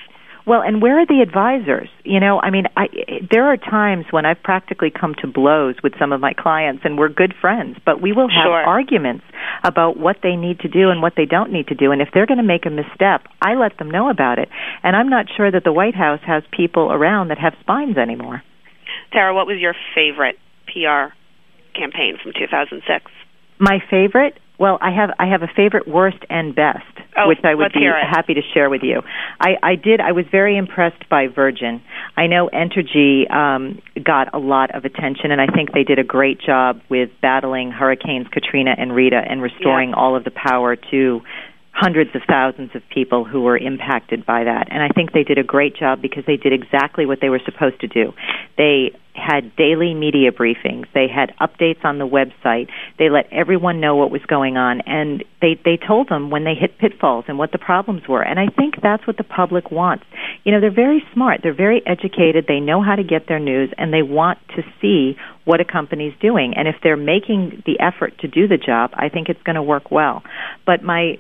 [0.49, 1.91] Well, and where are the advisors?
[2.05, 2.87] You know, I mean, I
[3.31, 6.97] there are times when I've practically come to blows with some of my clients and
[6.97, 8.63] we're good friends, but we will have Sure.
[8.65, 9.25] arguments
[9.63, 11.93] about what they need to do and what they don't need to do.
[11.93, 14.49] And if they're going to make a misstep, I let them know about it.
[14.83, 18.43] And I'm not sure that the White House has people around that have spines anymore.
[19.13, 21.13] Tara, what was your favorite PR
[21.75, 23.11] campaign from 2006?
[23.59, 24.39] My favorite?
[24.59, 26.85] Well, I have I have a favorite, worst, and best,
[27.17, 29.03] Oh, which I would be happy to share with you.
[29.41, 30.01] I, I did.
[30.01, 31.83] I was very impressed by Virgin.
[32.17, 36.05] I know Entergy um, got a lot of attention, and I think they did a
[36.05, 41.21] great job with battling Hurricanes Katrina and Rita and restoring all of the power to
[41.73, 44.67] hundreds of thousands of people who were impacted by that.
[44.71, 47.41] And I think they did a great job because they did exactly what they were
[47.45, 48.13] supposed to do.
[48.57, 50.87] They had daily media briefings.
[50.95, 52.69] They had updates on the website.
[52.99, 56.55] They let everyone know what was going on and they they told them when they
[56.55, 58.23] hit pitfalls and what the problems were.
[58.23, 60.05] And I think that's what the public wants.
[60.45, 61.41] You know, they're very smart.
[61.43, 62.47] They're very educated.
[62.47, 65.17] They know how to get their news and they want to see
[65.49, 66.53] what a company's doing.
[66.55, 69.63] And if they're making the effort to do the job, I think it's going to
[69.63, 70.23] work well.
[70.67, 71.17] But my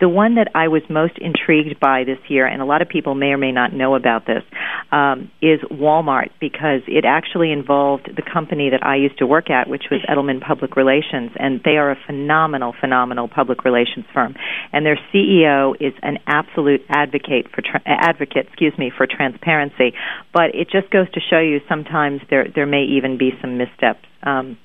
[0.00, 3.14] the one that I was most intrigued by this year, and a lot of people
[3.14, 4.42] may or may not know about this,
[4.90, 9.68] um, is Walmart because it actually involved the company that I used to work at,
[9.68, 14.34] which was Edelman Public Relations, and they are a phenomenal, phenomenal public relations firm.
[14.72, 19.94] And their CEO is an absolute advocate for tra- advocate, excuse me, for transparency.
[20.32, 24.04] But it just goes to show you sometimes there there may even be some missteps.
[24.22, 24.58] Um,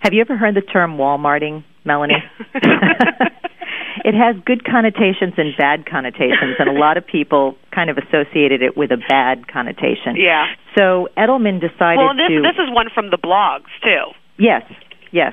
[0.00, 2.22] have you ever heard the term Walmarting, Melanie?
[4.04, 8.60] it has good connotations and bad connotations, and a lot of people kind of associated
[8.60, 10.16] it with a bad connotation.
[10.16, 10.46] Yeah.
[10.76, 12.42] So Edelman decided to Well, this to.
[12.42, 14.12] this is one from the blogs too.
[14.36, 14.62] Yes,
[15.10, 15.32] yes.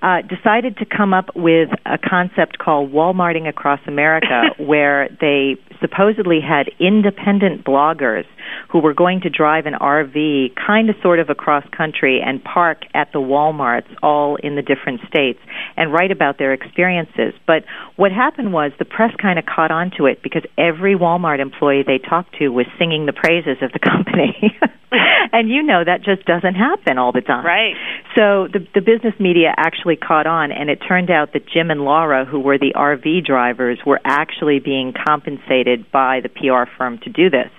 [0.00, 6.40] Uh, decided to come up with a concept called Walmarting Across America, where they supposedly
[6.40, 8.24] had independent bloggers
[8.70, 12.82] who were going to drive an RV kind of sort of across country and park
[12.94, 15.38] at the Walmarts all in the different states
[15.76, 17.34] and write about their experiences.
[17.46, 17.64] But
[17.96, 21.82] what happened was the press kind of caught on to it because every Walmart employee
[21.86, 24.56] they talked to was singing the praises of the company.
[25.32, 27.44] and you know that just doesn't happen all the time.
[27.44, 27.74] Right.
[28.16, 31.82] So the the business media actually caught on and it turned out that Jim and
[31.82, 37.10] Laura who were the RV drivers were actually being compensated by the PR firm to
[37.10, 37.50] do this.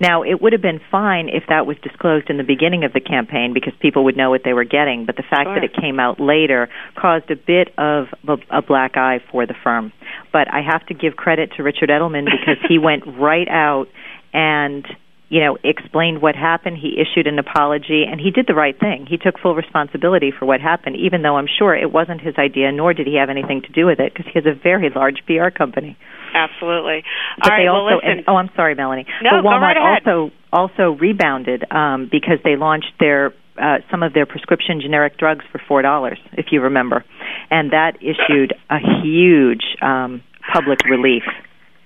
[0.00, 3.00] Now, it would have been fine if that was disclosed in the beginning of the
[3.00, 5.98] campaign because people would know what they were getting, but the fact that it came
[5.98, 9.92] out later caused a bit of a, a black eye for the firm.
[10.32, 13.86] But I have to give credit to Richard Edelman because he went right out
[14.32, 14.86] and
[15.28, 16.78] you know, explained what happened.
[16.80, 19.06] He issued an apology, and he did the right thing.
[19.08, 22.70] He took full responsibility for what happened, even though I'm sure it wasn't his idea,
[22.70, 25.22] nor did he have anything to do with it, because he has a very large
[25.26, 25.96] PR company.
[26.32, 27.02] Absolutely.
[27.38, 27.62] But All right.
[27.62, 28.10] they well, also, listen.
[28.10, 29.06] and, oh, I'm sorry, Melanie.
[29.22, 30.06] No, but go Walmart right ahead.
[30.06, 35.44] also also rebounded um, because they launched their uh, some of their prescription generic drugs
[35.50, 37.04] for four dollars, if you remember,
[37.50, 40.22] and that issued a huge um,
[40.52, 41.22] public relief.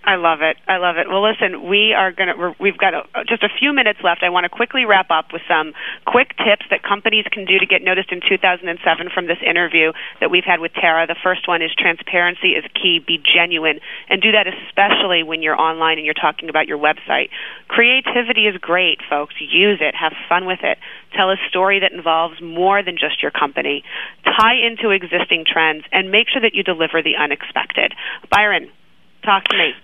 [0.03, 0.57] I love it.
[0.67, 1.09] I love it.
[1.09, 4.23] Well, listen, we are going to, we've got a, just a few minutes left.
[4.25, 5.75] I want to quickly wrap up with some
[6.07, 8.81] quick tips that companies can do to get noticed in 2007
[9.13, 11.07] from this interview that we've had with Tara.
[11.07, 13.05] The first one is transparency is key.
[13.05, 13.81] Be genuine.
[14.09, 17.29] And do that especially when you're online and you're talking about your website.
[17.69, 19.35] Creativity is great, folks.
[19.39, 19.95] Use it.
[19.95, 20.79] Have fun with it.
[21.13, 23.85] Tell a story that involves more than just your company.
[24.25, 27.93] Tie into existing trends and make sure that you deliver the unexpected.
[28.33, 28.73] Byron,
[29.23, 29.77] talk to me.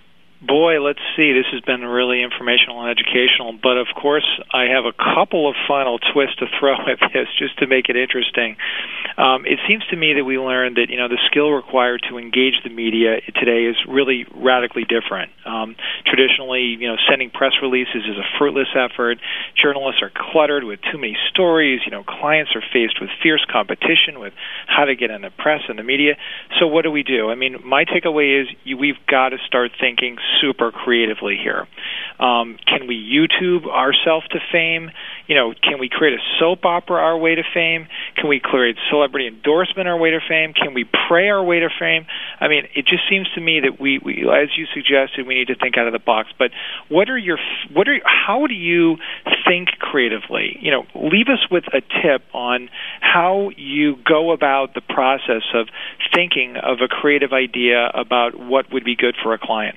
[0.43, 1.33] Boy, let's see.
[1.33, 5.57] This has been really informational and educational, but of course, I have a couple of
[5.67, 8.57] final twists to throw at this just to make it interesting.
[9.17, 12.19] Um, it seems to me that we learned that you know the skill required to
[12.19, 15.33] engage the media today is really radically different.
[15.47, 15.75] Um,
[16.05, 19.17] traditionally, you know, sending press releases is a fruitless effort.
[19.57, 21.81] Journalists are cluttered with too many stories.
[21.87, 24.35] You know, clients are faced with fierce competition with
[24.67, 26.21] how to get in the press and the media.
[26.61, 27.31] So, what do we do?
[27.31, 31.67] I mean, my takeaway is you, we've got to start thinking super creatively here.
[32.19, 34.91] Um, can we YouTube ourselves to fame?
[35.27, 37.89] You know, can we create a soap opera our way to fame?
[38.17, 40.55] Can we create celebrity endorsement our way to fame?
[40.55, 42.07] Can we pray our way to fame?
[42.41, 45.49] I mean, it just seems to me that we, we as you suggested, we need
[45.49, 46.31] to think out of the box.
[46.39, 46.51] But
[46.89, 47.39] what are your
[47.73, 48.97] what are how do you
[49.47, 50.59] think creatively?
[50.61, 52.69] You know, leave us with a tip on
[53.01, 55.69] how you go about the process of
[56.15, 59.77] thinking of a creative idea about what would be good for a client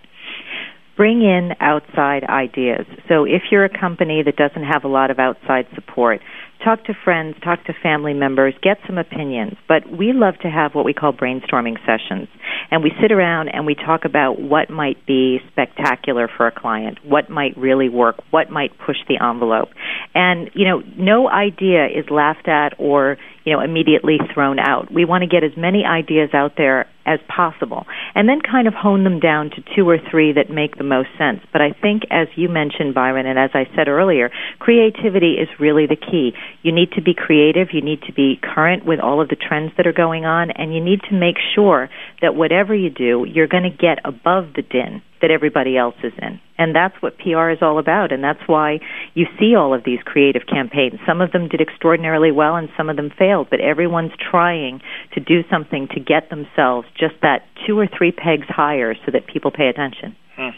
[1.00, 2.86] bring in outside ideas.
[3.08, 6.20] So if you're a company that doesn't have a lot of outside support,
[6.62, 9.54] talk to friends, talk to family members, get some opinions.
[9.66, 12.28] But we love to have what we call brainstorming sessions.
[12.70, 16.98] And we sit around and we talk about what might be spectacular for a client,
[17.06, 19.70] what might really work, what might push the envelope.
[20.14, 23.16] And, you know, no idea is laughed at or,
[23.50, 24.94] you know, immediately thrown out.
[24.94, 28.76] We want to get as many ideas out there as possible, and then kind of
[28.76, 31.40] hone them down to two or three that make the most sense.
[31.52, 34.30] But I think, as you mentioned, Byron, and as I said earlier,
[34.60, 36.34] creativity is really the key.
[36.62, 39.72] You need to be creative, you need to be current with all of the trends
[39.78, 41.90] that are going on, and you need to make sure
[42.22, 46.14] that whatever you do, you're going to get above the din that everybody else is
[46.22, 46.40] in.
[46.58, 48.12] And that's what PR is all about.
[48.12, 48.80] And that's why
[49.14, 51.00] you see all of these creative campaigns.
[51.08, 54.82] Some of them did extraordinarily well and some of them failed, but everyone's trying
[55.14, 59.28] to do something to get themselves just that two or three pegs higher so that
[59.28, 60.16] people pay attention.
[60.36, 60.50] Hmm.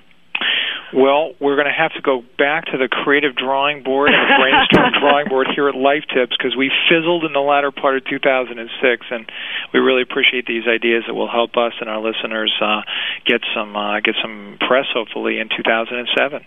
[0.93, 4.35] Well, we're going to have to go back to the creative drawing board and the
[4.35, 8.05] brainstorm drawing board here at Life Tips because we fizzled in the latter part of
[8.05, 9.31] 2006, and
[9.73, 12.81] we really appreciate these ideas that will help us and our listeners uh,
[13.25, 16.43] get some uh, get some press, hopefully, in 2007.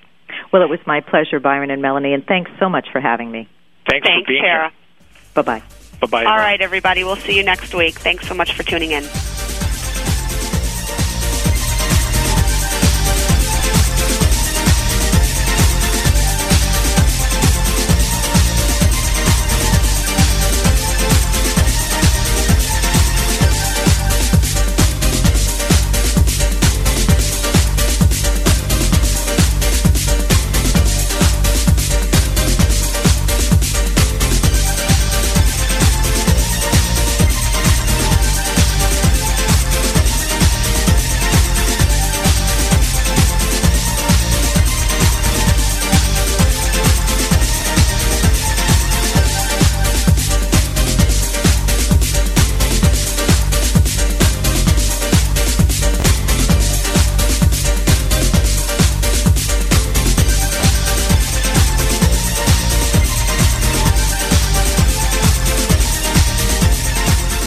[0.53, 3.49] Well, it was my pleasure, Byron and Melanie, and thanks so much for having me.
[3.89, 4.73] Thanks, Thanks for being Tara.
[5.35, 5.63] Bye bye.
[6.01, 6.25] Bye bye.
[6.25, 7.05] All right, everybody.
[7.05, 7.95] We'll see you next week.
[7.95, 9.05] Thanks so much for tuning in.